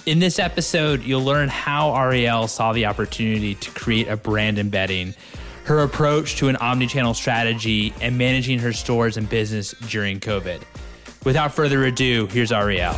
In 0.05 0.20
this 0.20 0.38
episode, 0.38 1.02
you'll 1.02 1.23
learn 1.23 1.49
how 1.49 1.95
Ariel 1.95 2.48
saw 2.48 2.73
the 2.73 2.85
opportunity 2.85 3.55
to 3.55 3.71
create 3.71 4.08
a 4.08 4.16
brand 4.16 4.59
in 4.59 4.70
bedding, 4.70 5.16
her 5.63 5.80
approach 5.80 6.35
to 6.35 6.48
an 6.49 6.58
omnichannel 6.58 7.16
strategy, 7.16 7.91
and 8.02 8.20
managing 8.20 8.59
her 8.59 8.71
stores 8.71 9.18
and 9.18 9.27
business 9.27 9.71
during 9.90 10.20
COVID. 10.20 10.62
Without 11.26 11.55
further 11.55 11.84
ado, 11.85 12.27
here's 12.27 12.52
Ariel. 12.52 12.94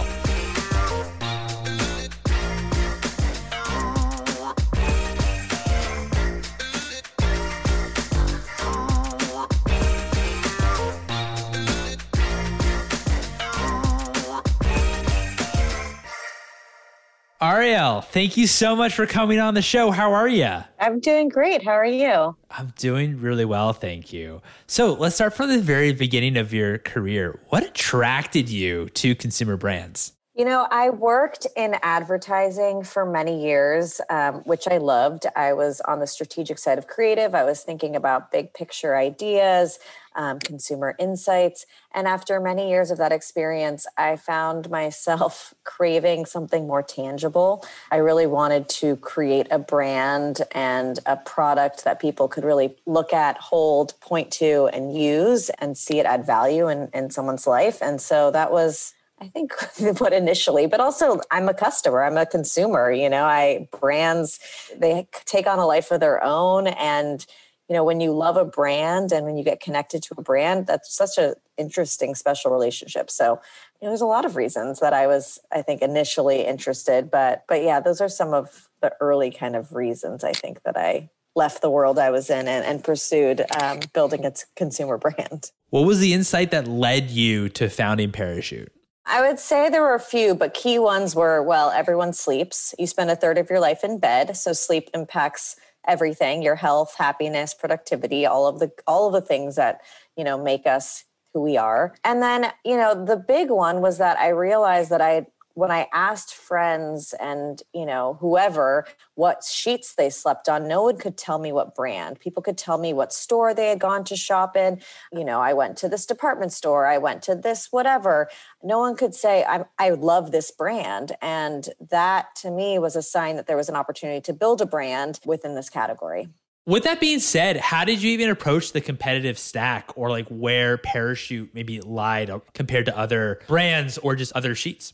Ariel, 17.90 18.01
thank 18.01 18.37
you 18.37 18.45
so 18.45 18.76
much 18.76 18.93
for 18.93 19.07
coming 19.07 19.40
on 19.40 19.55
the 19.55 19.63
show. 19.63 19.90
How 19.90 20.13
are 20.13 20.27
you? 20.27 20.63
I'm 20.79 20.99
doing 20.99 21.27
great. 21.27 21.63
How 21.63 21.71
are 21.71 21.85
you? 21.85 22.35
I'm 22.51 22.71
doing 22.77 23.20
really 23.20 23.45
well, 23.45 23.73
thank 23.73 24.13
you. 24.13 24.43
So 24.68 24.93
let's 24.93 25.15
start 25.15 25.34
from 25.34 25.49
the 25.49 25.57
very 25.57 25.91
beginning 25.91 26.37
of 26.37 26.54
your 26.54 26.77
career. 26.77 27.40
What 27.49 27.63
attracted 27.63 28.48
you 28.48 28.90
to 28.90 29.15
consumer 29.15 29.57
brands? 29.57 30.13
You 30.35 30.45
know, 30.45 30.67
I 30.70 30.91
worked 30.91 31.48
in 31.57 31.77
advertising 31.82 32.84
for 32.84 33.05
many 33.05 33.43
years, 33.43 33.99
um, 34.12 34.35
which 34.45 34.67
I 34.67 34.77
loved. 34.77 35.26
I 35.35 35.54
was 35.54 35.82
on 35.82 35.99
the 35.99 36.07
strategic 36.07 36.60
side 36.60 36.77
of 36.77 36.85
creative. 36.85 37.34
I 37.34 37.43
was 37.43 37.62
thinking 37.63 37.95
about 37.95 38.32
big 38.32 38.54
picture 38.54 38.95
ideas, 38.95 39.79
um, 40.20 40.37
consumer 40.39 40.95
insights. 40.99 41.65
And 41.93 42.05
after 42.05 42.41
many 42.41 42.70
years 42.70 42.91
of 42.91 42.98
that 42.98 43.13
experience, 43.13 43.87
I 43.98 44.17
found 44.17 44.70
myself 44.70 45.53
craving 45.63 46.26
something 46.26 46.67
more 46.67 46.84
tangible. 46.84 47.65
I 47.89 47.98
really 47.98 48.27
wanted 48.27 48.67
to 48.70 48.98
create 48.98 49.48
a 49.49 49.57
brand 49.57 50.41
and 50.51 50.99
a 51.05 51.15
product 51.15 51.85
that 51.85 52.01
people 52.01 52.27
could 52.27 52.43
really 52.43 52.76
look 52.85 53.13
at, 53.13 53.37
hold, 53.37 53.98
point 54.01 54.29
to, 54.34 54.70
and 54.73 54.95
use 54.95 55.49
and 55.51 55.77
see 55.77 55.99
it 55.99 56.05
add 56.05 56.26
value 56.26 56.67
in, 56.67 56.89
in 56.93 57.09
someone's 57.09 57.48
life. 57.48 57.81
And 57.81 58.01
so 58.01 58.29
that 58.31 58.51
was 58.51 58.93
I 59.21 59.27
think 59.27 59.54
what 59.99 60.13
initially, 60.13 60.65
but 60.65 60.79
also 60.79 61.20
I'm 61.31 61.49
a 61.49 61.54
customer, 61.54 62.04
I'm 62.04 62.17
a 62.17 62.26
consumer, 62.26 62.89
you 62.91 63.09
know, 63.09 63.26
I 63.26 63.67
brands, 63.79 64.39
they 64.78 65.07
take 65.25 65.45
on 65.45 65.59
a 65.59 65.66
life 65.66 65.91
of 65.91 66.00
their 66.00 66.23
own. 66.23 66.67
And, 66.67 67.25
you 67.69 67.75
know, 67.75 67.84
when 67.84 67.99
you 67.99 68.11
love 68.11 68.35
a 68.35 68.44
brand 68.44 69.11
and 69.11 69.25
when 69.25 69.38
you 69.38 69.44
get 69.44 69.59
connected 69.59 70.01
to 70.03 70.16
a 70.17 70.21
brand, 70.23 70.66
that's 70.66 70.94
such 70.94 71.19
an 71.19 71.35
interesting, 71.55 72.16
special 72.16 72.51
relationship. 72.51 73.11
So, 73.11 73.39
you 73.79 73.85
know, 73.85 73.91
there's 73.91 74.01
a 74.01 74.07
lot 74.07 74.25
of 74.25 74.35
reasons 74.35 74.79
that 74.79 74.91
I 74.91 75.05
was, 75.05 75.38
I 75.51 75.61
think, 75.61 75.83
initially 75.83 76.45
interested. 76.45 77.11
But, 77.11 77.44
but 77.47 77.63
yeah, 77.63 77.79
those 77.79 78.01
are 78.01 78.09
some 78.09 78.33
of 78.33 78.69
the 78.81 78.91
early 78.99 79.29
kind 79.29 79.55
of 79.55 79.71
reasons 79.73 80.23
I 80.23 80.31
think 80.31 80.63
that 80.63 80.77
I 80.77 81.11
left 81.35 81.61
the 81.61 81.69
world 81.69 81.99
I 81.99 82.09
was 82.09 82.31
in 82.31 82.47
and, 82.47 82.66
and 82.66 82.83
pursued 82.83 83.45
um, 83.61 83.81
building 83.94 84.23
its 84.23 84.47
consumer 84.55 84.97
brand. 84.97 85.51
What 85.69 85.85
was 85.85 85.99
the 85.99 86.13
insight 86.13 86.49
that 86.49 86.67
led 86.67 87.11
you 87.11 87.49
to 87.49 87.69
founding 87.69 88.11
Parachute? 88.11 88.71
I 89.05 89.27
would 89.27 89.39
say 89.39 89.69
there 89.69 89.81
were 89.81 89.95
a 89.95 89.99
few, 89.99 90.35
but 90.35 90.53
key 90.53 90.77
ones 90.77 91.15
were 91.15 91.41
well, 91.41 91.71
everyone 91.71 92.13
sleeps. 92.13 92.75
You 92.77 92.88
spend 92.88 93.09
a 93.09 93.15
third 93.15 93.38
of 93.38 93.49
your 93.49 93.59
life 93.59 93.83
in 93.83 93.99
bed, 93.99 94.38
so 94.38 94.53
sleep 94.53 94.89
impacts 94.94 95.55
everything, 95.88 96.41
your 96.41 96.56
health, 96.56 96.95
happiness, 96.97 97.53
productivity, 97.53 98.25
all 98.25 98.47
of 98.47 98.59
the 98.59 98.72
all 98.88 99.07
of 99.07 99.13
the 99.13 99.22
things 99.22 99.56
that, 99.56 99.81
you 100.16 100.23
know, 100.23 100.41
make 100.41 100.66
us 100.66 101.06
who 101.34 101.41
we 101.41 101.57
are. 101.57 101.95
And 102.03 102.22
then, 102.22 102.51
you 102.66 102.78
know, 102.78 103.06
the 103.06 103.17
big 103.17 103.50
one 103.50 103.81
was 103.81 103.97
that 103.97 104.19
I 104.19 104.29
realized 104.29 104.89
that 104.89 105.01
I 105.01 105.28
when 105.59 105.71
I 105.71 105.87
asked 105.93 106.33
friends 106.33 107.13
and, 107.19 107.61
you 107.73 107.85
know, 107.85 108.17
whoever 108.21 108.87
what 109.15 109.43
sheets 109.43 109.93
they 109.95 110.09
slept 110.09 110.47
on, 110.47 110.69
no 110.69 110.83
one 110.83 110.97
could 110.97 111.17
tell 111.17 111.37
me 111.37 111.51
what 111.51 111.75
brand. 111.75 112.19
People 112.21 112.41
could 112.41 112.57
tell 112.57 112.77
me 112.77 112.93
what 112.93 113.11
store 113.11 113.53
they 113.53 113.67
had 113.67 113.79
gone 113.79 114.05
to 114.05 114.15
shop 114.15 114.55
in. 114.55 114.81
You 115.11 115.25
know, 115.25 115.41
I 115.41 115.51
went 115.51 115.75
to 115.79 115.89
this 115.89 116.05
department 116.05 116.53
store, 116.53 116.85
I 116.85 116.97
went 116.97 117.23
to 117.23 117.35
this 117.35 117.67
whatever. 117.71 118.29
No 118.63 118.79
one 118.79 118.95
could 118.95 119.13
say, 119.13 119.43
I, 119.43 119.65
I 119.77 119.89
love 119.89 120.31
this 120.31 120.49
brand. 120.49 121.11
And 121.21 121.67
that 121.89 122.35
to 122.37 122.51
me 122.51 122.79
was 122.79 122.95
a 122.95 123.01
sign 123.01 123.35
that 123.35 123.45
there 123.45 123.57
was 123.57 123.67
an 123.67 123.75
opportunity 123.75 124.21
to 124.21 124.33
build 124.33 124.61
a 124.61 124.65
brand 124.65 125.19
within 125.25 125.55
this 125.55 125.69
category. 125.69 126.29
With 126.65 126.83
that 126.83 126.99
being 126.99 127.19
said, 127.19 127.57
how 127.57 127.83
did 127.83 128.01
you 128.01 128.11
even 128.11 128.29
approach 128.29 128.73
the 128.73 128.81
competitive 128.81 129.39
stack 129.39 129.89
or 129.97 130.09
like 130.09 130.27
where 130.27 130.77
Parachute 130.77 131.53
maybe 131.53 131.81
lied 131.81 132.31
compared 132.53 132.85
to 132.85 132.97
other 132.97 133.39
brands 133.47 133.97
or 133.97 134.15
just 134.15 134.31
other 134.33 134.55
sheets? 134.55 134.93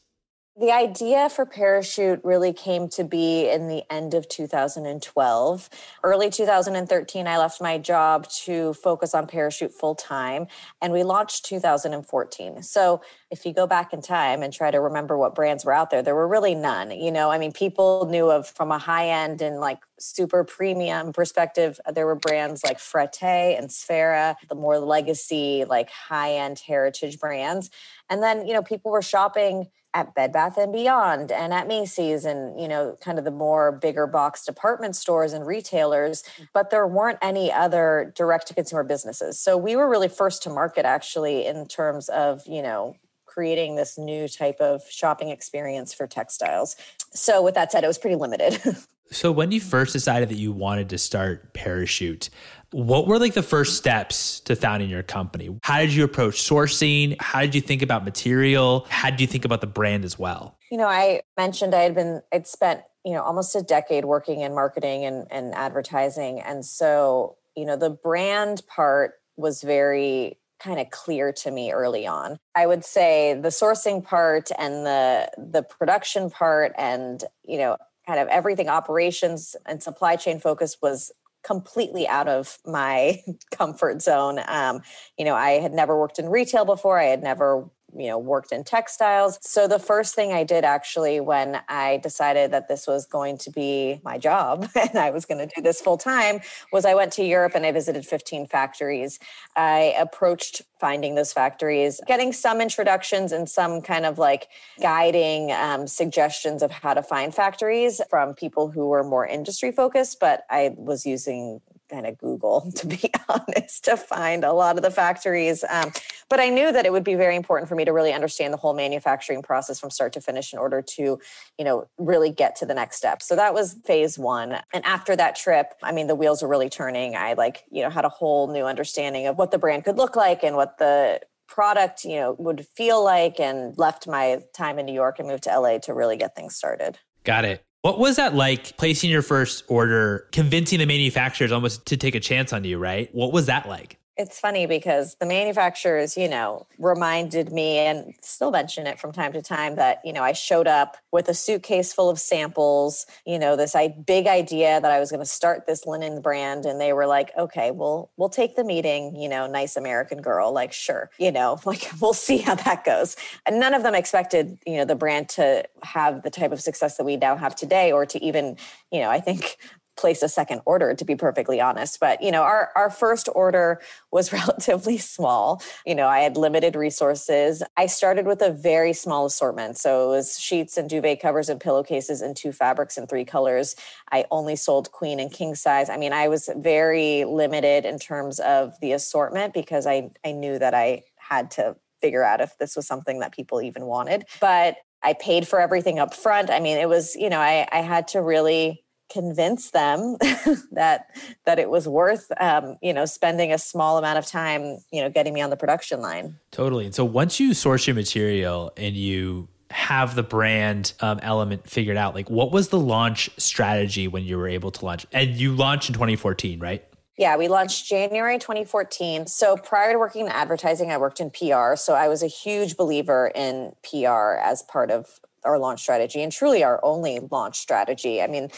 The 0.57 0.71
idea 0.71 1.27
for 1.27 1.45
Parachute 1.45 2.21
really 2.23 2.53
came 2.53 2.87
to 2.89 3.03
be 3.03 3.49
in 3.49 3.67
the 3.67 3.83
end 3.91 4.13
of 4.13 4.29
2012. 4.29 5.69
Early 6.01 6.29
2013, 6.29 7.27
I 7.27 7.37
left 7.37 7.59
my 7.59 7.77
job 7.77 8.29
to 8.45 8.73
focus 8.75 9.13
on 9.13 9.27
Parachute 9.27 9.73
full 9.73 9.95
time, 9.95 10.47
and 10.81 10.93
we 10.93 11.03
launched 11.03 11.43
2014. 11.43 12.63
So, 12.63 13.01
if 13.31 13.45
you 13.45 13.53
go 13.53 13.67
back 13.67 13.91
in 13.91 14.01
time 14.01 14.41
and 14.43 14.53
try 14.53 14.71
to 14.71 14.79
remember 14.79 15.17
what 15.17 15.35
brands 15.35 15.65
were 15.65 15.73
out 15.73 15.89
there, 15.89 16.01
there 16.01 16.15
were 16.15 16.27
really 16.27 16.55
none. 16.55 16.89
You 16.89 17.11
know, 17.11 17.31
I 17.31 17.37
mean, 17.37 17.51
people 17.51 18.07
knew 18.09 18.31
of 18.31 18.47
from 18.47 18.71
a 18.71 18.77
high 18.77 19.09
end 19.09 19.41
and 19.41 19.59
like 19.59 19.79
super 19.99 20.45
premium 20.45 21.11
perspective, 21.11 21.81
uh, 21.85 21.91
there 21.91 22.05
were 22.05 22.15
brands 22.15 22.63
like 22.63 22.77
Frette 22.77 23.57
and 23.57 23.67
Sferra, 23.69 24.37
the 24.47 24.55
more 24.55 24.79
legacy, 24.79 25.65
like 25.67 25.89
high 25.89 26.35
end 26.35 26.59
heritage 26.59 27.19
brands. 27.19 27.69
And 28.09 28.23
then, 28.23 28.47
you 28.47 28.53
know, 28.53 28.61
people 28.61 28.91
were 28.91 29.01
shopping 29.01 29.67
at 29.95 30.13
Bed 30.13 30.33
Bath 30.33 30.57
and 30.57 30.71
Beyond 30.71 31.31
and 31.31 31.53
at 31.53 31.67
Macy's 31.67 32.25
and 32.25 32.59
you 32.59 32.67
know 32.67 32.97
kind 33.01 33.17
of 33.17 33.23
the 33.23 33.31
more 33.31 33.71
bigger 33.71 34.05
box 34.05 34.45
department 34.45 34.95
stores 34.95 35.33
and 35.33 35.47
retailers 35.47 36.23
mm. 36.37 36.47
but 36.53 36.69
there 36.69 36.85
weren't 36.85 37.17
any 37.21 37.51
other 37.51 38.13
direct 38.15 38.47
to 38.47 38.53
consumer 38.53 38.83
businesses. 38.83 39.39
So 39.39 39.57
we 39.57 39.75
were 39.75 39.89
really 39.89 40.09
first 40.09 40.43
to 40.43 40.49
market 40.49 40.85
actually 40.85 41.47
in 41.47 41.65
terms 41.65 42.09
of 42.09 42.45
you 42.45 42.61
know 42.61 42.95
creating 43.25 43.75
this 43.75 43.97
new 43.97 44.27
type 44.27 44.59
of 44.59 44.83
shopping 44.89 45.29
experience 45.29 45.93
for 45.93 46.07
textiles. 46.07 46.75
So 47.13 47.41
with 47.41 47.55
that 47.55 47.71
said 47.71 47.83
it 47.83 47.87
was 47.87 47.97
pretty 47.97 48.15
limited 48.15 48.59
so 49.11 49.31
when 49.31 49.51
you 49.51 49.61
first 49.61 49.93
decided 49.93 50.29
that 50.29 50.37
you 50.37 50.51
wanted 50.51 50.89
to 50.89 50.97
start 50.97 51.53
parachute 51.53 52.29
what 52.75 53.07
were 53.07 53.17
like 53.17 53.33
the 53.33 53.41
first 53.41 53.77
steps 53.77 54.41
to 54.41 54.53
founding 54.53 54.89
your 54.89 55.01
company? 55.01 55.49
How 55.63 55.79
did 55.79 55.93
you 55.93 56.03
approach 56.03 56.41
sourcing? 56.41 57.15
How 57.21 57.39
did 57.39 57.55
you 57.55 57.61
think 57.61 57.81
about 57.81 58.03
material? 58.03 58.85
How 58.89 59.09
did 59.09 59.21
you 59.21 59.27
think 59.27 59.45
about 59.45 59.61
the 59.61 59.67
brand 59.67 60.03
as 60.03 60.19
well? 60.19 60.57
You 60.69 60.77
know, 60.77 60.87
I 60.87 61.21
mentioned 61.37 61.73
I 61.73 61.83
had 61.83 61.95
been, 61.95 62.21
I'd 62.33 62.47
spent, 62.47 62.81
you 63.05 63.13
know, 63.13 63.21
almost 63.21 63.55
a 63.55 63.61
decade 63.61 64.03
working 64.03 64.41
in 64.41 64.53
marketing 64.53 65.05
and, 65.05 65.25
and 65.31 65.55
advertising. 65.55 66.41
And 66.41 66.65
so, 66.65 67.37
you 67.55 67.65
know, 67.65 67.77
the 67.77 67.91
brand 67.91 68.61
part 68.67 69.13
was 69.37 69.61
very 69.61 70.37
kind 70.59 70.77
of 70.77 70.89
clear 70.89 71.31
to 71.31 71.51
me 71.51 71.71
early 71.71 72.05
on. 72.05 72.37
I 72.55 72.67
would 72.67 72.83
say 72.83 73.39
the 73.39 73.49
sourcing 73.49 74.03
part 74.03 74.49
and 74.57 74.85
the 74.85 75.29
the 75.37 75.63
production 75.63 76.29
part 76.29 76.73
and, 76.77 77.23
you 77.43 77.57
know, 77.57 77.77
kind 78.07 78.19
of 78.19 78.27
everything 78.27 78.69
operations 78.69 79.55
and 79.65 79.81
supply 79.81 80.15
chain 80.15 80.39
focus 80.39 80.77
was 80.81 81.11
completely 81.43 82.07
out 82.07 82.27
of 82.27 82.57
my 82.65 83.21
comfort 83.51 84.01
zone. 84.01 84.39
Um, 84.47 84.81
you 85.17 85.25
know, 85.25 85.35
I 85.35 85.51
had 85.51 85.73
never 85.73 85.97
worked 85.97 86.19
in 86.19 86.29
retail 86.29 86.65
before. 86.65 86.99
I 86.99 87.05
had 87.05 87.23
never 87.23 87.69
you 87.97 88.07
know 88.07 88.17
worked 88.17 88.51
in 88.51 88.63
textiles. 88.63 89.39
So 89.41 89.67
the 89.67 89.79
first 89.79 90.15
thing 90.15 90.33
i 90.33 90.43
did 90.43 90.63
actually 90.63 91.19
when 91.19 91.61
i 91.69 91.97
decided 91.97 92.51
that 92.51 92.67
this 92.67 92.87
was 92.87 93.05
going 93.05 93.37
to 93.39 93.51
be 93.51 93.99
my 94.03 94.17
job 94.17 94.67
and 94.75 94.97
i 94.97 95.09
was 95.09 95.25
going 95.25 95.37
to 95.37 95.53
do 95.55 95.61
this 95.61 95.81
full 95.81 95.97
time 95.97 96.39
was 96.71 96.85
i 96.85 96.93
went 96.93 97.11
to 97.13 97.23
europe 97.23 97.53
and 97.55 97.65
i 97.65 97.71
visited 97.71 98.05
15 98.05 98.47
factories. 98.47 99.19
I 99.55 99.93
approached 99.97 100.61
finding 100.79 101.15
those 101.15 101.33
factories 101.33 102.01
getting 102.07 102.33
some 102.33 102.61
introductions 102.61 103.31
and 103.31 103.49
some 103.49 103.81
kind 103.81 104.05
of 104.05 104.17
like 104.17 104.47
guiding 104.81 105.51
um, 105.51 105.87
suggestions 105.87 106.61
of 106.61 106.71
how 106.71 106.93
to 106.93 107.01
find 107.01 107.33
factories 107.33 108.01
from 108.09 108.33
people 108.33 108.69
who 108.69 108.87
were 108.87 109.03
more 109.03 109.25
industry 109.25 109.71
focused 109.71 110.19
but 110.19 110.45
i 110.49 110.73
was 110.77 111.05
using 111.05 111.61
kind 111.89 112.05
of 112.05 112.17
Google, 112.17 112.71
to 112.75 112.87
be 112.87 113.11
honest, 113.29 113.85
to 113.85 113.97
find 113.97 114.43
a 114.43 114.53
lot 114.53 114.77
of 114.77 114.83
the 114.83 114.91
factories. 114.91 115.63
Um, 115.69 115.91
but 116.29 116.39
I 116.39 116.49
knew 116.49 116.71
that 116.71 116.85
it 116.85 116.91
would 116.91 117.03
be 117.03 117.15
very 117.15 117.35
important 117.35 117.69
for 117.69 117.75
me 117.75 117.85
to 117.85 117.91
really 117.91 118.13
understand 118.13 118.53
the 118.53 118.57
whole 118.57 118.73
manufacturing 118.73 119.41
process 119.41 119.79
from 119.79 119.89
start 119.89 120.13
to 120.13 120.21
finish 120.21 120.53
in 120.53 120.59
order 120.59 120.81
to, 120.81 121.19
you 121.57 121.65
know, 121.65 121.87
really 121.97 122.31
get 122.31 122.55
to 122.57 122.65
the 122.65 122.73
next 122.73 122.97
step. 122.97 123.21
So 123.21 123.35
that 123.35 123.53
was 123.53 123.75
phase 123.85 124.17
one. 124.17 124.57
And 124.73 124.85
after 124.85 125.15
that 125.15 125.35
trip, 125.35 125.73
I 125.83 125.91
mean, 125.91 126.07
the 126.07 126.15
wheels 126.15 126.41
were 126.41 126.49
really 126.49 126.69
turning. 126.69 127.15
I 127.15 127.33
like, 127.33 127.63
you 127.71 127.83
know, 127.83 127.89
had 127.89 128.05
a 128.05 128.09
whole 128.09 128.51
new 128.51 128.65
understanding 128.65 129.27
of 129.27 129.37
what 129.37 129.51
the 129.51 129.57
brand 129.57 129.83
could 129.85 129.97
look 129.97 130.15
like 130.15 130.43
and 130.43 130.55
what 130.55 130.77
the 130.77 131.21
product 131.47 132.03
you 132.03 132.15
know 132.15 132.35
would 132.39 132.65
feel 132.75 133.03
like 133.03 133.39
and 133.39 133.77
left 133.77 134.07
my 134.07 134.41
time 134.53 134.79
in 134.79 134.85
new 134.85 134.93
york 134.93 135.19
and 135.19 135.27
moved 135.27 135.43
to 135.43 135.59
la 135.59 135.77
to 135.77 135.93
really 135.93 136.17
get 136.17 136.35
things 136.35 136.55
started 136.55 136.97
got 137.23 137.45
it 137.45 137.63
what 137.85 137.99
was 137.99 138.15
that 138.15 138.33
like 138.33 138.75
placing 138.77 139.11
your 139.11 139.21
first 139.21 139.63
order, 139.67 140.27
convincing 140.31 140.79
the 140.79 140.87
manufacturers 140.87 141.51
almost 141.51 141.85
to 141.85 141.95
take 141.95 142.15
a 142.15 142.19
chance 142.19 142.51
on 142.51 142.63
you, 142.63 142.79
right? 142.79 143.13
What 143.13 143.31
was 143.31 143.45
that 143.45 143.69
like? 143.69 143.99
It's 144.17 144.39
funny 144.39 144.65
because 144.65 145.15
the 145.15 145.25
manufacturers, 145.25 146.15
you 146.15 146.29
know, 146.29 146.67
reminded 146.79 147.51
me 147.51 147.79
and 147.79 148.13
still 148.21 148.49
mention 148.49 148.87
it 148.87 148.97
from 148.97 149.11
time 149.11 149.33
to 149.33 149.41
time 149.41 149.75
that, 149.75 149.99
you 150.05 150.13
know, 150.13 150.23
I 150.23 150.31
showed 150.31 150.67
up 150.67 150.95
with 151.11 151.27
a 151.27 151.33
suitcase 151.33 151.91
full 151.91 152.09
of 152.09 152.17
samples, 152.17 153.05
you 153.25 153.37
know, 153.37 153.57
this 153.57 153.75
big 154.05 154.27
idea 154.27 154.79
that 154.79 154.89
I 154.89 155.01
was 155.01 155.11
going 155.11 155.19
to 155.19 155.25
start 155.25 155.65
this 155.65 155.85
linen 155.85 156.21
brand. 156.21 156.65
And 156.65 156.79
they 156.79 156.93
were 156.93 157.07
like, 157.07 157.31
okay, 157.37 157.71
well, 157.71 158.09
we'll 158.15 158.29
take 158.29 158.55
the 158.55 158.63
meeting, 158.63 159.17
you 159.17 159.27
know, 159.27 159.47
nice 159.47 159.75
American 159.75 160.21
girl, 160.21 160.53
like, 160.53 160.71
sure, 160.71 161.09
you 161.17 161.31
know, 161.31 161.59
like 161.65 161.89
we'll 161.99 162.13
see 162.13 162.37
how 162.37 162.55
that 162.55 162.85
goes. 162.85 163.17
And 163.45 163.59
none 163.59 163.73
of 163.73 163.83
them 163.83 163.95
expected, 163.95 164.57
you 164.65 164.77
know, 164.77 164.85
the 164.85 164.95
brand 164.95 165.27
to 165.29 165.65
have 165.83 166.23
the 166.23 166.29
type 166.29 166.53
of 166.53 166.61
success 166.61 166.95
that 166.95 167.03
we 167.03 167.17
now 167.17 167.35
have 167.35 167.53
today 167.53 167.91
or 167.91 168.05
to 168.05 168.23
even, 168.23 168.55
you 168.91 169.01
know, 169.01 169.09
I 169.09 169.19
think 169.19 169.57
place 169.97 170.21
a 170.21 170.29
second 170.29 170.61
order 170.65 170.93
to 170.93 171.05
be 171.05 171.15
perfectly 171.15 171.59
honest. 171.61 171.99
But 171.99 172.21
you 172.21 172.31
know 172.31 172.43
our 172.43 172.71
our 172.75 172.89
first 172.89 173.29
order 173.33 173.81
was 174.11 174.31
relatively 174.41 174.97
small. 174.97 175.61
You 175.85 175.95
know 175.95 176.07
i 176.07 176.19
had 176.19 176.37
limited 176.37 176.75
resources. 176.75 177.63
I 177.77 177.85
started 177.87 178.25
with 178.25 178.41
a 178.41 178.51
very 178.51 178.93
small 178.93 179.25
assortment. 179.25 179.77
So 179.77 180.05
it 180.05 180.17
was 180.17 180.39
sheets 180.39 180.77
and 180.77 180.89
duvet 180.89 181.21
covers 181.21 181.49
and 181.49 181.59
pillowcases 181.59 182.21
in 182.21 182.33
two 182.33 182.51
fabrics 182.51 182.97
and 182.97 183.09
three 183.09 183.25
colors. 183.25 183.75
I 184.11 184.25
only 184.31 184.55
sold 184.55 184.91
queen 184.91 185.19
and 185.19 185.31
king 185.31 185.55
size. 185.55 185.89
I 185.89 185.97
mean 185.97 186.13
i 186.13 186.27
was 186.27 186.49
very 186.57 187.25
limited 187.25 187.85
in 187.85 187.99
terms 187.99 188.39
of 188.39 188.73
the 188.81 188.91
assortment 188.93 189.53
because 189.53 189.85
i 189.85 190.09
i 190.23 190.31
knew 190.31 190.59
that 190.59 190.73
i 190.73 191.03
had 191.17 191.51
to 191.51 191.75
figure 192.01 192.23
out 192.23 192.39
if 192.39 192.57
this 192.59 192.75
was 192.75 192.85
something 192.85 193.19
that 193.19 193.33
people 193.33 193.61
even 193.61 193.85
wanted. 193.85 194.25
But 194.39 194.77
I 195.01 195.13
paid 195.13 195.47
for 195.47 195.59
everything 195.59 195.99
up 195.99 196.13
front. 196.13 196.49
I 196.49 196.59
mean, 196.59 196.77
it 196.77 196.87
was, 196.87 197.15
you 197.15 197.29
know, 197.29 197.39
I, 197.39 197.67
I 197.71 197.81
had 197.81 198.07
to 198.09 198.21
really 198.21 198.84
convince 199.09 199.71
them 199.71 200.17
that 200.71 201.09
that 201.45 201.59
it 201.59 201.69
was 201.69 201.87
worth 201.87 202.31
um, 202.39 202.77
you 202.81 202.93
know 202.93 203.05
spending 203.05 203.51
a 203.51 203.57
small 203.57 203.97
amount 203.97 204.17
of 204.17 204.25
time 204.25 204.77
you 204.91 205.01
know 205.01 205.09
getting 205.09 205.33
me 205.33 205.41
on 205.41 205.49
the 205.49 205.57
production 205.57 206.01
line 206.01 206.35
totally 206.51 206.85
and 206.85 206.95
so 206.95 207.05
once 207.05 207.39
you 207.39 207.53
source 207.53 207.87
your 207.87 207.95
material 207.95 208.71
and 208.77 208.95
you 208.95 209.47
have 209.71 210.15
the 210.15 210.23
brand 210.23 210.93
um, 211.01 211.19
element 211.21 211.69
figured 211.69 211.97
out 211.97 212.15
like 212.15 212.29
what 212.29 212.51
was 212.51 212.69
the 212.69 212.79
launch 212.79 213.29
strategy 213.37 214.07
when 214.07 214.23
you 214.23 214.37
were 214.37 214.47
able 214.47 214.71
to 214.71 214.83
launch 214.85 215.05
and 215.11 215.35
you 215.35 215.53
launched 215.53 215.89
in 215.89 215.93
2014 215.93 216.59
right 216.59 216.85
yeah, 217.17 217.37
we 217.37 217.47
launched 217.47 217.85
January 217.85 218.37
2014. 218.37 219.27
So 219.27 219.55
prior 219.55 219.93
to 219.93 219.97
working 219.97 220.25
in 220.25 220.31
advertising, 220.31 220.91
I 220.91 220.97
worked 220.97 221.21
in 221.21 221.29
PR. 221.29 221.75
So 221.77 221.93
I 221.93 222.09
was 222.09 222.21
a 222.21 222.27
huge 222.27 222.75
believer 222.75 223.31
in 223.33 223.71
PR 223.89 224.35
as 224.43 224.63
part 224.63 224.91
of 224.91 225.21
our 225.45 225.57
launch 225.57 225.79
strategy 225.79 226.21
and 226.21 226.31
truly 226.31 226.63
our 226.63 226.79
only 226.83 227.19
launch 227.31 227.57
strategy. 227.57 228.21
I 228.21 228.27
mean, 228.27 228.49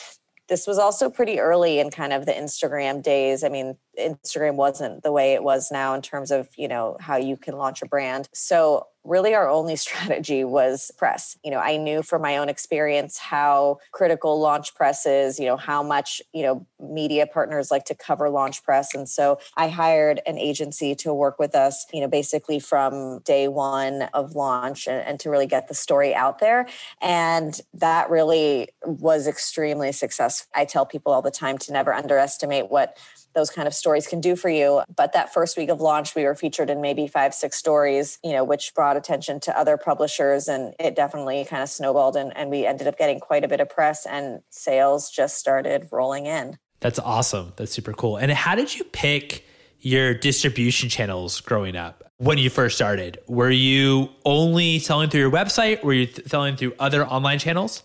this 0.48 0.66
was 0.66 0.78
also 0.78 1.10
pretty 1.10 1.40
early 1.40 1.80
in 1.80 1.92
kind 1.92 2.14
of 2.14 2.26
the 2.26 2.32
Instagram 2.32 3.04
days. 3.04 3.44
I 3.44 3.50
mean, 3.50 3.78
Instagram 4.00 4.56
wasn't 4.56 5.04
the 5.04 5.12
way 5.12 5.34
it 5.34 5.44
was 5.44 5.72
now 5.72 5.94
in 5.94 6.02
terms 6.02 6.32
of, 6.32 6.50
you 6.58 6.68
know, 6.68 6.98
how 7.00 7.18
you 7.18 7.38
can 7.38 7.58
launch 7.58 7.82
a 7.82 7.86
brand. 7.86 8.30
So 8.34 8.88
really 9.07 9.33
our 9.33 9.50
only 9.50 9.75
strategy 9.88 10.44
was 10.44 10.92
press. 10.98 11.38
You 11.44 11.51
know, 11.51 11.59
I 11.59 11.77
knew 11.77 12.04
from 12.04 12.21
my 12.21 12.38
own 12.38 12.50
experience 12.50 13.18
how 13.18 13.80
critical 13.92 14.39
launch 14.39 14.75
press 14.75 15.06
is, 15.06 15.39
you 15.39 15.45
know, 15.45 15.57
how 15.57 15.81
much, 15.81 16.21
you 16.33 16.44
know, 16.44 16.68
media 16.80 17.25
partners 17.25 17.71
like 17.71 17.86
to 17.86 17.95
cover 17.95 18.30
launch 18.30 18.63
press. 18.63 18.94
And 18.94 19.07
so 19.07 19.39
I 19.56 19.69
hired 19.69 20.21
an 20.27 20.38
agency 20.38 20.94
to 20.95 21.13
work 21.13 21.39
with 21.39 21.56
us, 21.56 21.86
you 21.94 22.01
know, 22.01 22.07
basically 22.07 22.59
from 22.59 23.19
day 23.19 23.48
one 23.48 24.04
of 24.13 24.36
launch 24.36 24.88
and, 24.88 25.06
and 25.06 25.19
to 25.21 25.30
really 25.30 25.48
get 25.48 25.68
the 25.68 25.74
story 25.74 26.13
out 26.13 26.39
there. 26.39 26.68
And 27.01 27.60
that 27.74 28.10
really 28.10 28.69
was 28.83 29.27
extremely 29.27 29.92
successful. 29.92 30.50
I 30.53 30.65
tell 30.65 30.86
people 30.86 31.13
all 31.13 31.21
the 31.21 31.31
time 31.31 31.57
to 31.60 31.71
never 31.71 31.94
underestimate 31.94 32.69
what 32.69 32.98
those 33.38 33.50
kind 33.51 33.68
of 33.68 33.74
stories 33.74 34.07
can 34.07 34.19
do 34.19 34.36
for 34.36 34.50
you. 34.50 34.81
But 34.94 35.13
that 35.13 35.31
first 35.31 35.57
week 35.57 35.69
of 35.69 35.80
launch, 35.80 36.15
we 36.15 36.24
were 36.24 36.33
featured 36.33 36.71
in 36.71 36.81
maybe 36.81 37.07
five, 37.07 37.36
six 37.36 37.56
stories, 37.56 38.18
you 38.24 38.31
know, 38.31 38.44
which 38.44 38.74
brought 38.74 38.97
attention 38.98 39.40
to 39.42 39.58
other 39.58 39.78
publishers. 39.78 40.48
And 40.48 40.74
it 40.80 40.96
definitely 40.96 41.46
kind 41.46 41.64
of 41.64 41.70
snowballed. 41.70 42.16
And, 42.16 42.36
and 42.36 42.50
we 42.50 42.66
ended 42.66 42.88
up 42.88 42.98
getting 42.98 43.20
quite 43.20 43.44
a 43.44 43.48
bit 43.48 43.60
of 43.60 43.70
press, 43.70 44.06
and 44.06 44.42
sales 44.50 45.10
just 45.10 45.38
started 45.38 45.88
rolling 45.92 46.26
in. 46.26 46.58
That's 46.80 47.00
awesome. 47.00 47.54
That's 47.56 47.72
super 47.72 47.94
cool. 47.94 48.18
And 48.18 48.32
how 48.32 48.56
did 48.56 48.76
you 48.76 48.84
pick 48.84 49.46
your 49.80 50.14
distribution 50.14 50.90
channels 50.90 51.40
growing 51.40 51.76
up? 51.76 52.04
When 52.18 52.38
you 52.38 52.50
first 52.50 52.76
started, 52.76 53.20
were 53.28 53.52
you 53.52 54.10
only 54.26 54.80
selling 54.80 55.10
through 55.10 55.22
your 55.22 55.32
website? 55.32 55.84
Were 55.84 55.94
you 55.94 56.08
th- 56.08 56.28
selling 56.28 56.56
through 56.56 56.74
other 56.80 57.06
online 57.06 57.40
channels? 57.40 57.84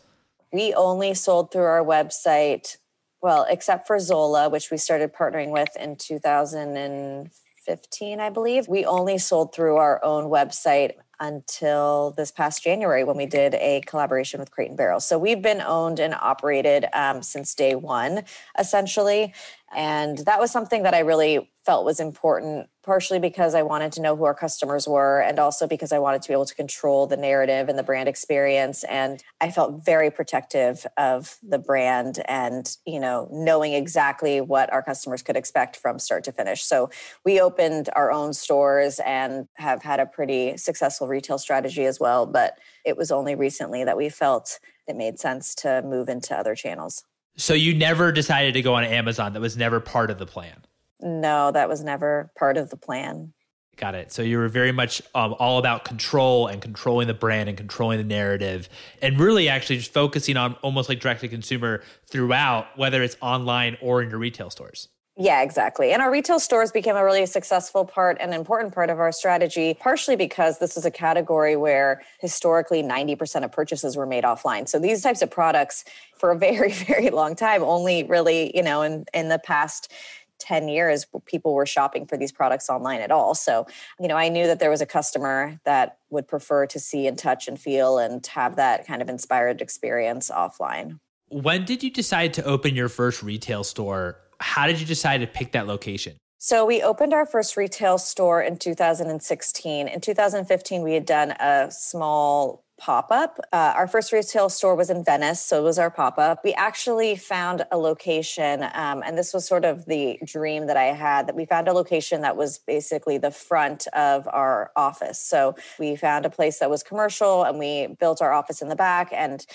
We 0.52 0.74
only 0.74 1.14
sold 1.14 1.52
through 1.52 1.64
our 1.64 1.84
website 1.84 2.76
well, 3.22 3.46
except 3.48 3.86
for 3.86 3.98
Zola, 4.00 4.50
which 4.50 4.72
we 4.72 4.76
started 4.76 5.14
partnering 5.14 5.50
with 5.50 5.74
in 5.76 5.94
2015, 5.96 8.20
I 8.20 8.30
believe. 8.30 8.66
We 8.66 8.84
only 8.84 9.18
sold 9.18 9.54
through 9.54 9.76
our 9.76 10.04
own 10.04 10.24
website 10.24 10.94
until 11.22 12.12
this 12.16 12.32
past 12.32 12.64
January 12.64 13.04
when 13.04 13.16
we 13.16 13.26
did 13.26 13.54
a 13.54 13.80
collaboration 13.86 14.40
with 14.40 14.50
Crate 14.50 14.68
and 14.68 14.76
Barrel. 14.76 14.98
So 14.98 15.16
we've 15.18 15.40
been 15.40 15.60
owned 15.60 16.00
and 16.00 16.14
operated 16.14 16.86
um, 16.92 17.22
since 17.22 17.54
day 17.54 17.76
one, 17.76 18.24
essentially. 18.58 19.32
And 19.74 20.18
that 20.18 20.38
was 20.38 20.50
something 20.50 20.82
that 20.82 20.94
I 20.94 21.00
really 21.00 21.50
felt 21.64 21.84
was 21.84 22.00
important, 22.00 22.68
partially 22.82 23.18
because 23.18 23.54
I 23.54 23.62
wanted 23.62 23.92
to 23.92 24.02
know 24.02 24.16
who 24.16 24.24
our 24.24 24.34
customers 24.34 24.88
were, 24.88 25.20
and 25.20 25.38
also 25.38 25.66
because 25.66 25.92
I 25.92 25.98
wanted 25.98 26.22
to 26.22 26.28
be 26.28 26.32
able 26.32 26.46
to 26.46 26.54
control 26.54 27.06
the 27.06 27.16
narrative 27.16 27.68
and 27.68 27.78
the 27.78 27.84
brand 27.84 28.08
experience. 28.08 28.82
And 28.84 29.22
I 29.40 29.50
felt 29.50 29.84
very 29.84 30.10
protective 30.10 30.84
of 30.96 31.38
the 31.42 31.58
brand 31.58 32.20
and, 32.26 32.76
you 32.84 32.98
know, 32.98 33.28
knowing 33.30 33.74
exactly 33.74 34.40
what 34.40 34.72
our 34.72 34.82
customers 34.82 35.22
could 35.22 35.36
expect 35.36 35.76
from 35.76 35.98
start 35.98 36.24
to 36.24 36.32
finish. 36.32 36.64
So 36.64 36.90
we 37.24 37.40
opened 37.40 37.88
our 37.94 38.10
own 38.10 38.34
stores 38.34 39.00
and 39.06 39.46
have 39.54 39.82
had 39.82 40.00
a 40.00 40.06
pretty 40.06 40.56
successful 40.56 41.06
retail 41.06 41.38
strategy 41.38 41.84
as 41.84 42.00
well. 42.00 42.26
But 42.26 42.58
it 42.84 42.96
was 42.96 43.12
only 43.12 43.36
recently 43.36 43.84
that 43.84 43.96
we 43.96 44.08
felt 44.08 44.58
it 44.88 44.96
made 44.96 45.20
sense 45.20 45.54
to 45.54 45.80
move 45.82 46.08
into 46.08 46.36
other 46.36 46.56
channels. 46.56 47.04
So 47.36 47.54
you 47.54 47.74
never 47.74 48.12
decided 48.12 48.54
to 48.54 48.62
go 48.62 48.74
on 48.74 48.84
Amazon. 48.84 49.32
That 49.32 49.40
was 49.40 49.56
never 49.56 49.80
part 49.80 50.10
of 50.10 50.18
the 50.18 50.26
plan. 50.26 50.64
No, 51.00 51.50
that 51.50 51.68
was 51.68 51.82
never 51.82 52.30
part 52.36 52.56
of 52.56 52.70
the 52.70 52.76
plan. 52.76 53.32
Got 53.76 53.94
it. 53.94 54.12
So 54.12 54.22
you 54.22 54.36
were 54.36 54.48
very 54.48 54.70
much 54.70 55.00
um, 55.14 55.34
all 55.38 55.58
about 55.58 55.84
control 55.84 56.46
and 56.46 56.60
controlling 56.60 57.06
the 57.06 57.14
brand 57.14 57.48
and 57.48 57.56
controlling 57.56 57.98
the 57.98 58.04
narrative, 58.04 58.68
and 59.00 59.18
really 59.18 59.48
actually 59.48 59.78
just 59.78 59.92
focusing 59.92 60.36
on 60.36 60.54
almost 60.62 60.88
like 60.88 61.00
direct 61.00 61.22
to 61.22 61.28
consumer 61.28 61.82
throughout, 62.06 62.66
whether 62.76 63.02
it's 63.02 63.16
online 63.22 63.78
or 63.80 64.02
in 64.02 64.10
your 64.10 64.18
retail 64.18 64.50
stores. 64.50 64.88
Yeah, 65.16 65.42
exactly. 65.42 65.92
And 65.92 66.00
our 66.00 66.10
retail 66.10 66.40
stores 66.40 66.72
became 66.72 66.96
a 66.96 67.04
really 67.04 67.26
successful 67.26 67.84
part 67.84 68.16
and 68.18 68.32
important 68.32 68.72
part 68.72 68.88
of 68.88 68.98
our 68.98 69.12
strategy, 69.12 69.74
partially 69.74 70.16
because 70.16 70.58
this 70.58 70.74
is 70.74 70.86
a 70.86 70.90
category 70.90 71.54
where 71.54 72.00
historically 72.18 72.82
90% 72.82 73.44
of 73.44 73.52
purchases 73.52 73.94
were 73.94 74.06
made 74.06 74.24
offline. 74.24 74.66
So 74.66 74.78
these 74.78 75.02
types 75.02 75.20
of 75.20 75.30
products 75.30 75.84
for 76.16 76.30
a 76.30 76.38
very, 76.52 76.72
very 76.72 77.10
long 77.10 77.36
time 77.36 77.62
only 77.62 78.04
really, 78.04 78.56
you 78.56 78.62
know, 78.62 78.80
in, 78.80 79.04
in 79.12 79.28
the 79.28 79.38
past 79.38 79.92
10 80.38 80.68
years 80.68 81.06
people 81.26 81.54
were 81.54 81.66
shopping 81.66 82.04
for 82.04 82.16
these 82.16 82.32
products 82.32 82.68
online 82.68 83.00
at 83.00 83.12
all 83.12 83.32
so 83.32 83.64
you 84.00 84.08
know 84.08 84.16
i 84.16 84.28
knew 84.28 84.44
that 84.44 84.58
there 84.58 84.70
was 84.70 84.80
a 84.80 84.86
customer 84.86 85.60
that 85.64 85.98
would 86.10 86.26
prefer 86.26 86.66
to 86.66 86.80
see 86.80 87.06
and 87.06 87.16
touch 87.16 87.46
and 87.46 87.60
feel 87.60 87.96
and 87.96 88.26
have 88.26 88.56
that 88.56 88.84
kind 88.84 89.00
of 89.00 89.08
inspired 89.08 89.62
experience 89.62 90.32
offline 90.34 90.98
when 91.28 91.64
did 91.64 91.84
you 91.84 91.90
decide 91.92 92.34
to 92.34 92.42
open 92.42 92.74
your 92.74 92.88
first 92.88 93.22
retail 93.22 93.62
store 93.62 94.21
how 94.42 94.66
did 94.66 94.80
you 94.80 94.86
decide 94.86 95.18
to 95.18 95.26
pick 95.26 95.52
that 95.52 95.66
location? 95.66 96.16
So 96.38 96.66
we 96.66 96.82
opened 96.82 97.14
our 97.14 97.24
first 97.24 97.56
retail 97.56 97.98
store 97.98 98.42
in 98.42 98.58
2016. 98.58 99.86
In 99.86 100.00
2015, 100.00 100.82
we 100.82 100.94
had 100.94 101.06
done 101.06 101.30
a 101.38 101.68
small 101.70 102.64
pop 102.82 103.12
up. 103.12 103.38
Uh, 103.52 103.72
our 103.76 103.86
first 103.86 104.12
retail 104.12 104.48
store 104.48 104.74
was 104.74 104.90
in 104.90 105.04
Venice, 105.04 105.40
so 105.40 105.60
it 105.60 105.62
was 105.62 105.78
our 105.78 105.88
pop 105.88 106.18
up. 106.18 106.40
We 106.42 106.52
actually 106.54 107.14
found 107.14 107.64
a 107.70 107.78
location, 107.78 108.64
um, 108.74 109.04
and 109.06 109.16
this 109.16 109.32
was 109.32 109.46
sort 109.46 109.64
of 109.64 109.86
the 109.86 110.18
dream 110.24 110.66
that 110.66 110.76
I 110.76 110.86
had 110.86 111.28
that 111.28 111.36
we 111.36 111.44
found 111.44 111.68
a 111.68 111.72
location 111.72 112.22
that 112.22 112.36
was 112.36 112.58
basically 112.58 113.18
the 113.18 113.30
front 113.30 113.86
of 113.92 114.26
our 114.32 114.72
office. 114.74 115.20
So 115.20 115.54
we 115.78 115.94
found 115.94 116.26
a 116.26 116.30
place 116.30 116.58
that 116.58 116.70
was 116.70 116.82
commercial, 116.82 117.44
and 117.44 117.56
we 117.56 117.94
built 118.00 118.20
our 118.20 118.32
office 118.32 118.60
in 118.60 118.68
the 118.68 118.74
back. 118.74 119.10
And 119.12 119.46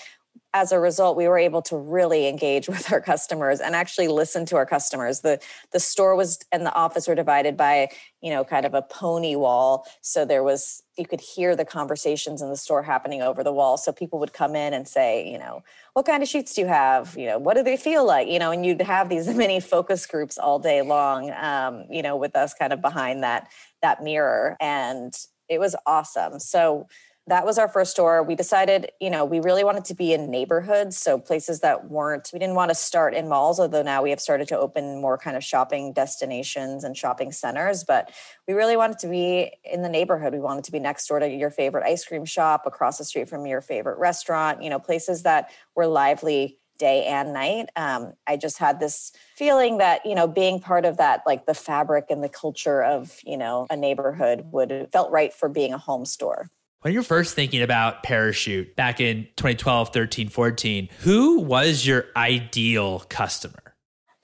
as 0.54 0.72
a 0.72 0.80
result, 0.80 1.16
we 1.16 1.28
were 1.28 1.38
able 1.38 1.60
to 1.62 1.76
really 1.76 2.26
engage 2.26 2.68
with 2.68 2.90
our 2.92 3.00
customers 3.00 3.60
and 3.60 3.74
actually 3.74 4.08
listen 4.08 4.46
to 4.46 4.56
our 4.56 4.66
customers. 4.66 5.20
The 5.20 5.40
the 5.72 5.80
store 5.80 6.16
was 6.16 6.38
and 6.52 6.64
the 6.64 6.74
office 6.74 7.06
were 7.06 7.14
divided 7.14 7.56
by, 7.56 7.88
you 8.20 8.30
know, 8.30 8.44
kind 8.44 8.64
of 8.64 8.74
a 8.74 8.82
pony 8.82 9.36
wall. 9.36 9.86
So 10.00 10.24
there 10.24 10.42
was 10.42 10.82
you 10.96 11.06
could 11.06 11.20
hear 11.20 11.54
the 11.54 11.64
conversations 11.64 12.42
in 12.42 12.48
the 12.48 12.56
store 12.56 12.82
happening 12.82 13.22
over 13.22 13.44
the 13.44 13.52
wall. 13.52 13.76
So 13.76 13.92
people 13.92 14.18
would 14.18 14.32
come 14.32 14.56
in 14.56 14.74
and 14.74 14.88
say, 14.88 15.30
you 15.30 15.38
know, 15.38 15.62
what 15.92 16.06
kind 16.06 16.22
of 16.22 16.28
sheets 16.28 16.54
do 16.54 16.62
you 16.62 16.66
have? 16.66 17.16
You 17.16 17.26
know, 17.26 17.38
what 17.38 17.56
do 17.56 17.62
they 17.62 17.76
feel 17.76 18.04
like? 18.04 18.28
You 18.28 18.38
know, 18.38 18.50
and 18.50 18.64
you'd 18.66 18.80
have 18.80 19.08
these 19.08 19.28
many 19.34 19.60
focus 19.60 20.06
groups 20.06 20.38
all 20.38 20.58
day 20.58 20.82
long, 20.82 21.30
um, 21.32 21.84
you 21.90 22.02
know, 22.02 22.16
with 22.16 22.34
us 22.34 22.54
kind 22.54 22.72
of 22.72 22.80
behind 22.80 23.22
that 23.22 23.48
that 23.82 24.02
mirror. 24.02 24.56
And 24.60 25.14
it 25.48 25.58
was 25.58 25.74
awesome. 25.86 26.38
So 26.40 26.86
that 27.28 27.44
was 27.44 27.58
our 27.58 27.68
first 27.68 27.90
store. 27.90 28.22
We 28.22 28.34
decided, 28.34 28.90
you 29.00 29.10
know, 29.10 29.24
we 29.24 29.38
really 29.40 29.62
wanted 29.62 29.84
to 29.86 29.94
be 29.94 30.12
in 30.12 30.30
neighborhoods, 30.30 30.96
so 30.96 31.18
places 31.18 31.60
that 31.60 31.90
weren't, 31.90 32.30
we 32.32 32.38
didn't 32.38 32.54
want 32.54 32.70
to 32.70 32.74
start 32.74 33.14
in 33.14 33.28
malls, 33.28 33.60
although 33.60 33.82
now 33.82 34.02
we 34.02 34.10
have 34.10 34.20
started 34.20 34.48
to 34.48 34.58
open 34.58 35.00
more 35.00 35.18
kind 35.18 35.36
of 35.36 35.44
shopping 35.44 35.92
destinations 35.92 36.84
and 36.84 36.96
shopping 36.96 37.30
centers. 37.30 37.84
But 37.84 38.10
we 38.46 38.54
really 38.54 38.76
wanted 38.76 38.98
to 39.00 39.08
be 39.08 39.52
in 39.62 39.82
the 39.82 39.88
neighborhood. 39.88 40.32
We 40.32 40.40
wanted 40.40 40.64
to 40.64 40.72
be 40.72 40.78
next 40.78 41.06
door 41.06 41.18
to 41.18 41.28
your 41.28 41.50
favorite 41.50 41.84
ice 41.84 42.04
cream 42.04 42.24
shop, 42.24 42.62
across 42.66 42.98
the 42.98 43.04
street 43.04 43.28
from 43.28 43.46
your 43.46 43.60
favorite 43.60 43.98
restaurant, 43.98 44.62
you 44.62 44.70
know, 44.70 44.78
places 44.78 45.22
that 45.22 45.50
were 45.74 45.86
lively 45.86 46.58
day 46.78 47.04
and 47.04 47.32
night. 47.32 47.68
Um, 47.76 48.14
I 48.26 48.36
just 48.36 48.58
had 48.58 48.80
this 48.80 49.12
feeling 49.36 49.78
that 49.78 50.06
you 50.06 50.14
know 50.14 50.26
being 50.26 50.60
part 50.60 50.84
of 50.84 50.96
that, 50.96 51.22
like 51.26 51.44
the 51.44 51.54
fabric 51.54 52.06
and 52.08 52.22
the 52.22 52.28
culture 52.28 52.82
of 52.82 53.18
you 53.24 53.36
know 53.36 53.66
a 53.68 53.76
neighborhood, 53.76 54.46
would 54.52 54.88
felt 54.92 55.10
right 55.10 55.32
for 55.32 55.48
being 55.48 55.74
a 55.74 55.78
home 55.78 56.06
store. 56.06 56.48
When 56.82 56.94
you're 56.94 57.02
first 57.02 57.34
thinking 57.34 57.60
about 57.60 58.04
Parachute 58.04 58.76
back 58.76 59.00
in 59.00 59.26
2012, 59.34 59.92
13, 59.92 60.28
14, 60.28 60.88
who 61.00 61.40
was 61.40 61.84
your 61.84 62.04
ideal 62.16 63.00
customer? 63.08 63.74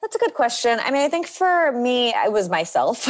That's 0.00 0.14
a 0.14 0.18
good 0.20 0.34
question. 0.34 0.78
I 0.80 0.92
mean, 0.92 1.00
I 1.00 1.08
think 1.08 1.26
for 1.26 1.72
me, 1.72 2.14
I 2.14 2.28
was 2.28 2.48
myself. 2.48 3.08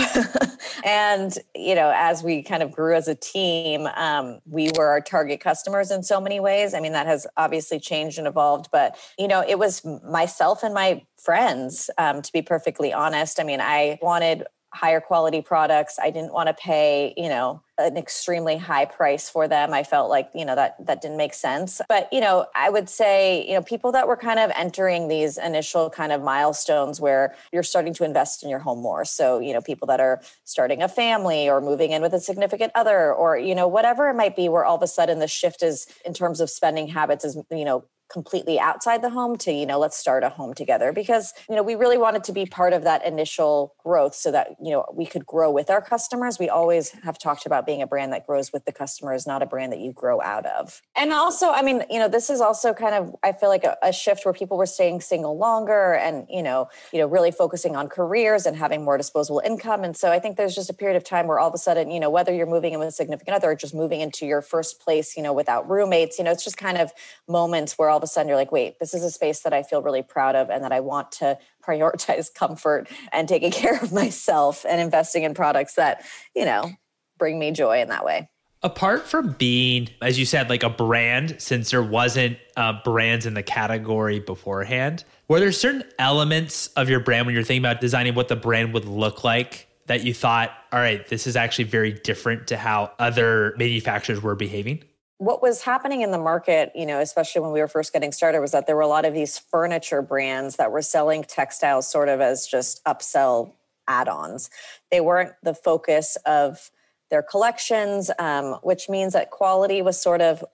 and, 0.84 1.36
you 1.54 1.74
know, 1.74 1.92
as 1.94 2.22
we 2.22 2.42
kind 2.42 2.62
of 2.62 2.72
grew 2.72 2.94
as 2.94 3.06
a 3.06 3.14
team, 3.16 3.86
um, 3.96 4.38
we 4.46 4.70
were 4.78 4.86
our 4.86 5.02
target 5.02 5.40
customers 5.40 5.90
in 5.90 6.04
so 6.04 6.22
many 6.22 6.40
ways. 6.40 6.72
I 6.72 6.80
mean, 6.80 6.92
that 6.92 7.06
has 7.06 7.26
obviously 7.36 7.78
changed 7.78 8.16
and 8.16 8.26
evolved, 8.26 8.68
but, 8.72 8.96
you 9.18 9.28
know, 9.28 9.44
it 9.46 9.58
was 9.58 9.84
myself 10.08 10.62
and 10.62 10.72
my 10.72 11.02
friends, 11.18 11.90
um, 11.98 12.22
to 12.22 12.32
be 12.32 12.40
perfectly 12.40 12.94
honest. 12.94 13.40
I 13.40 13.44
mean, 13.44 13.60
I 13.60 13.98
wanted 14.00 14.44
higher 14.74 15.00
quality 15.00 15.40
products. 15.40 15.98
I 16.02 16.10
didn't 16.10 16.32
want 16.32 16.48
to 16.48 16.54
pay, 16.54 17.14
you 17.16 17.28
know, 17.28 17.62
an 17.78 17.96
extremely 17.96 18.56
high 18.56 18.84
price 18.84 19.28
for 19.28 19.48
them. 19.48 19.72
I 19.72 19.84
felt 19.84 20.10
like, 20.10 20.30
you 20.34 20.44
know, 20.44 20.54
that 20.54 20.84
that 20.86 21.00
didn't 21.00 21.16
make 21.16 21.32
sense. 21.34 21.80
But, 21.88 22.12
you 22.12 22.20
know, 22.20 22.46
I 22.54 22.70
would 22.70 22.88
say, 22.88 23.46
you 23.46 23.54
know, 23.54 23.62
people 23.62 23.92
that 23.92 24.06
were 24.06 24.16
kind 24.16 24.38
of 24.38 24.50
entering 24.56 25.08
these 25.08 25.38
initial 25.38 25.90
kind 25.90 26.12
of 26.12 26.22
milestones 26.22 27.00
where 27.00 27.34
you're 27.52 27.62
starting 27.62 27.94
to 27.94 28.04
invest 28.04 28.42
in 28.42 28.50
your 28.50 28.58
home 28.58 28.80
more. 28.80 29.04
So, 29.04 29.38
you 29.38 29.52
know, 29.52 29.60
people 29.60 29.86
that 29.86 30.00
are 30.00 30.20
starting 30.44 30.82
a 30.82 30.88
family 30.88 31.48
or 31.48 31.60
moving 31.60 31.92
in 31.92 32.02
with 32.02 32.12
a 32.12 32.20
significant 32.20 32.72
other 32.74 33.12
or, 33.12 33.38
you 33.38 33.54
know, 33.54 33.68
whatever 33.68 34.08
it 34.08 34.14
might 34.14 34.36
be 34.36 34.48
where 34.48 34.64
all 34.64 34.76
of 34.76 34.82
a 34.82 34.88
sudden 34.88 35.20
the 35.20 35.28
shift 35.28 35.62
is 35.62 35.86
in 36.04 36.14
terms 36.14 36.40
of 36.40 36.50
spending 36.50 36.88
habits 36.88 37.24
is, 37.24 37.36
you 37.50 37.64
know, 37.64 37.84
completely 38.10 38.58
outside 38.58 39.02
the 39.02 39.10
home 39.10 39.36
to 39.36 39.52
you 39.52 39.66
know 39.66 39.78
let's 39.78 39.96
start 39.96 40.22
a 40.22 40.28
home 40.28 40.54
together 40.54 40.92
because 40.92 41.32
you 41.48 41.56
know 41.56 41.62
we 41.62 41.74
really 41.74 41.98
wanted 41.98 42.22
to 42.22 42.32
be 42.32 42.44
part 42.44 42.72
of 42.72 42.84
that 42.84 43.04
initial 43.04 43.74
growth 43.82 44.14
so 44.14 44.30
that 44.30 44.48
you 44.62 44.70
know 44.70 44.84
we 44.92 45.06
could 45.06 45.24
grow 45.26 45.50
with 45.50 45.70
our 45.70 45.80
customers. 45.80 46.38
We 46.38 46.48
always 46.48 46.90
have 47.02 47.18
talked 47.18 47.46
about 47.46 47.66
being 47.66 47.82
a 47.82 47.86
brand 47.86 48.12
that 48.12 48.26
grows 48.26 48.52
with 48.52 48.64
the 48.64 48.72
customers 48.72 49.26
not 49.26 49.42
a 49.42 49.46
brand 49.46 49.72
that 49.72 49.80
you 49.80 49.92
grow 49.92 50.20
out 50.20 50.46
of. 50.46 50.82
And 50.96 51.12
also 51.12 51.50
i 51.50 51.62
mean 51.62 51.82
you 51.90 51.98
know 51.98 52.08
this 52.08 52.30
is 52.30 52.40
also 52.40 52.72
kind 52.72 52.94
of 52.94 53.14
i 53.22 53.32
feel 53.32 53.48
like 53.48 53.64
a, 53.64 53.76
a 53.82 53.92
shift 53.92 54.24
where 54.24 54.34
people 54.34 54.56
were 54.56 54.66
staying 54.66 55.00
single 55.00 55.38
longer 55.38 55.94
and 55.94 56.26
you 56.28 56.42
know 56.42 56.68
you 56.92 56.98
know 56.98 57.06
really 57.06 57.30
focusing 57.30 57.74
on 57.74 57.88
careers 57.88 58.46
and 58.46 58.56
having 58.56 58.84
more 58.84 58.98
disposable 58.98 59.40
income. 59.44 59.82
And 59.82 59.96
so 59.96 60.10
i 60.12 60.18
think 60.18 60.36
there's 60.36 60.54
just 60.54 60.70
a 60.70 60.74
period 60.74 60.96
of 60.96 61.04
time 61.04 61.26
where 61.26 61.38
all 61.38 61.48
of 61.48 61.54
a 61.54 61.58
sudden 61.58 61.90
you 61.90 62.00
know 62.00 62.10
whether 62.10 62.32
you're 62.34 62.46
moving 62.46 62.74
in 62.74 62.78
with 62.78 62.88
a 62.88 62.92
significant 62.92 63.36
other 63.36 63.50
or 63.50 63.56
just 63.56 63.74
moving 63.74 64.00
into 64.00 64.26
your 64.26 64.42
first 64.42 64.80
place 64.80 65.16
you 65.16 65.22
know 65.22 65.32
without 65.32 65.68
roommates 65.68 66.18
you 66.18 66.24
know 66.24 66.30
it's 66.30 66.44
just 66.44 66.56
kind 66.56 66.78
of 66.78 66.92
moments 67.28 67.78
where 67.78 67.93
all 67.94 67.98
of 67.98 68.02
a 68.02 68.08
sudden 68.08 68.26
you're 68.26 68.36
like, 68.36 68.50
wait, 68.50 68.80
this 68.80 68.92
is 68.92 69.04
a 69.04 69.10
space 69.10 69.42
that 69.42 69.52
I 69.52 69.62
feel 69.62 69.80
really 69.80 70.02
proud 70.02 70.34
of 70.34 70.50
and 70.50 70.64
that 70.64 70.72
I 70.72 70.80
want 70.80 71.12
to 71.12 71.38
prioritize 71.64 72.34
comfort 72.34 72.88
and 73.12 73.28
taking 73.28 73.50
care 73.62 73.78
of 73.80 73.92
myself 73.92 74.66
and 74.68 74.80
investing 74.80 75.22
in 75.22 75.32
products 75.32 75.74
that, 75.74 76.04
you 76.34 76.44
know, 76.44 76.72
bring 77.18 77.38
me 77.38 77.52
joy 77.52 77.80
in 77.80 77.88
that 77.88 78.04
way. 78.04 78.28
Apart 78.64 79.06
from 79.06 79.32
being, 79.32 79.90
as 80.02 80.18
you 80.18 80.24
said, 80.24 80.50
like 80.50 80.64
a 80.64 80.70
brand, 80.70 81.36
since 81.38 81.70
there 81.70 81.82
wasn't 81.82 82.36
uh, 82.56 82.72
brands 82.82 83.26
in 83.26 83.34
the 83.34 83.42
category 83.42 84.18
beforehand, 84.18 85.04
were 85.28 85.38
there 85.38 85.52
certain 85.52 85.84
elements 86.00 86.66
of 86.68 86.88
your 86.88 86.98
brand 86.98 87.26
when 87.26 87.34
you're 87.34 87.44
thinking 87.44 87.62
about 87.62 87.80
designing 87.80 88.14
what 88.14 88.26
the 88.26 88.36
brand 88.36 88.72
would 88.74 88.86
look 88.86 89.22
like 89.22 89.68
that 89.86 90.02
you 90.02 90.14
thought, 90.14 90.50
all 90.72 90.80
right, 90.80 91.06
this 91.08 91.28
is 91.28 91.36
actually 91.36 91.64
very 91.64 91.92
different 91.92 92.48
to 92.48 92.56
how 92.56 92.90
other 92.98 93.54
manufacturers 93.56 94.20
were 94.20 94.34
behaving? 94.34 94.82
What 95.24 95.40
was 95.40 95.62
happening 95.62 96.02
in 96.02 96.10
the 96.10 96.18
market, 96.18 96.70
you 96.74 96.84
know, 96.84 97.00
especially 97.00 97.40
when 97.40 97.50
we 97.50 97.60
were 97.60 97.68
first 97.68 97.94
getting 97.94 98.12
started, 98.12 98.40
was 98.40 98.52
that 98.52 98.66
there 98.66 98.76
were 98.76 98.82
a 98.82 98.86
lot 98.86 99.06
of 99.06 99.14
these 99.14 99.38
furniture 99.38 100.02
brands 100.02 100.56
that 100.56 100.70
were 100.70 100.82
selling 100.82 101.24
textiles 101.24 101.88
sort 101.88 102.10
of 102.10 102.20
as 102.20 102.46
just 102.46 102.84
upsell 102.84 103.52
add 103.88 104.06
ons. 104.06 104.50
They 104.90 105.00
weren't 105.00 105.32
the 105.42 105.54
focus 105.54 106.16
of 106.26 106.70
their 107.10 107.22
collections, 107.22 108.10
um, 108.18 108.58
which 108.62 108.90
means 108.90 109.14
that 109.14 109.30
quality 109.30 109.80
was 109.80 110.00
sort 110.00 110.20
of 110.20 110.44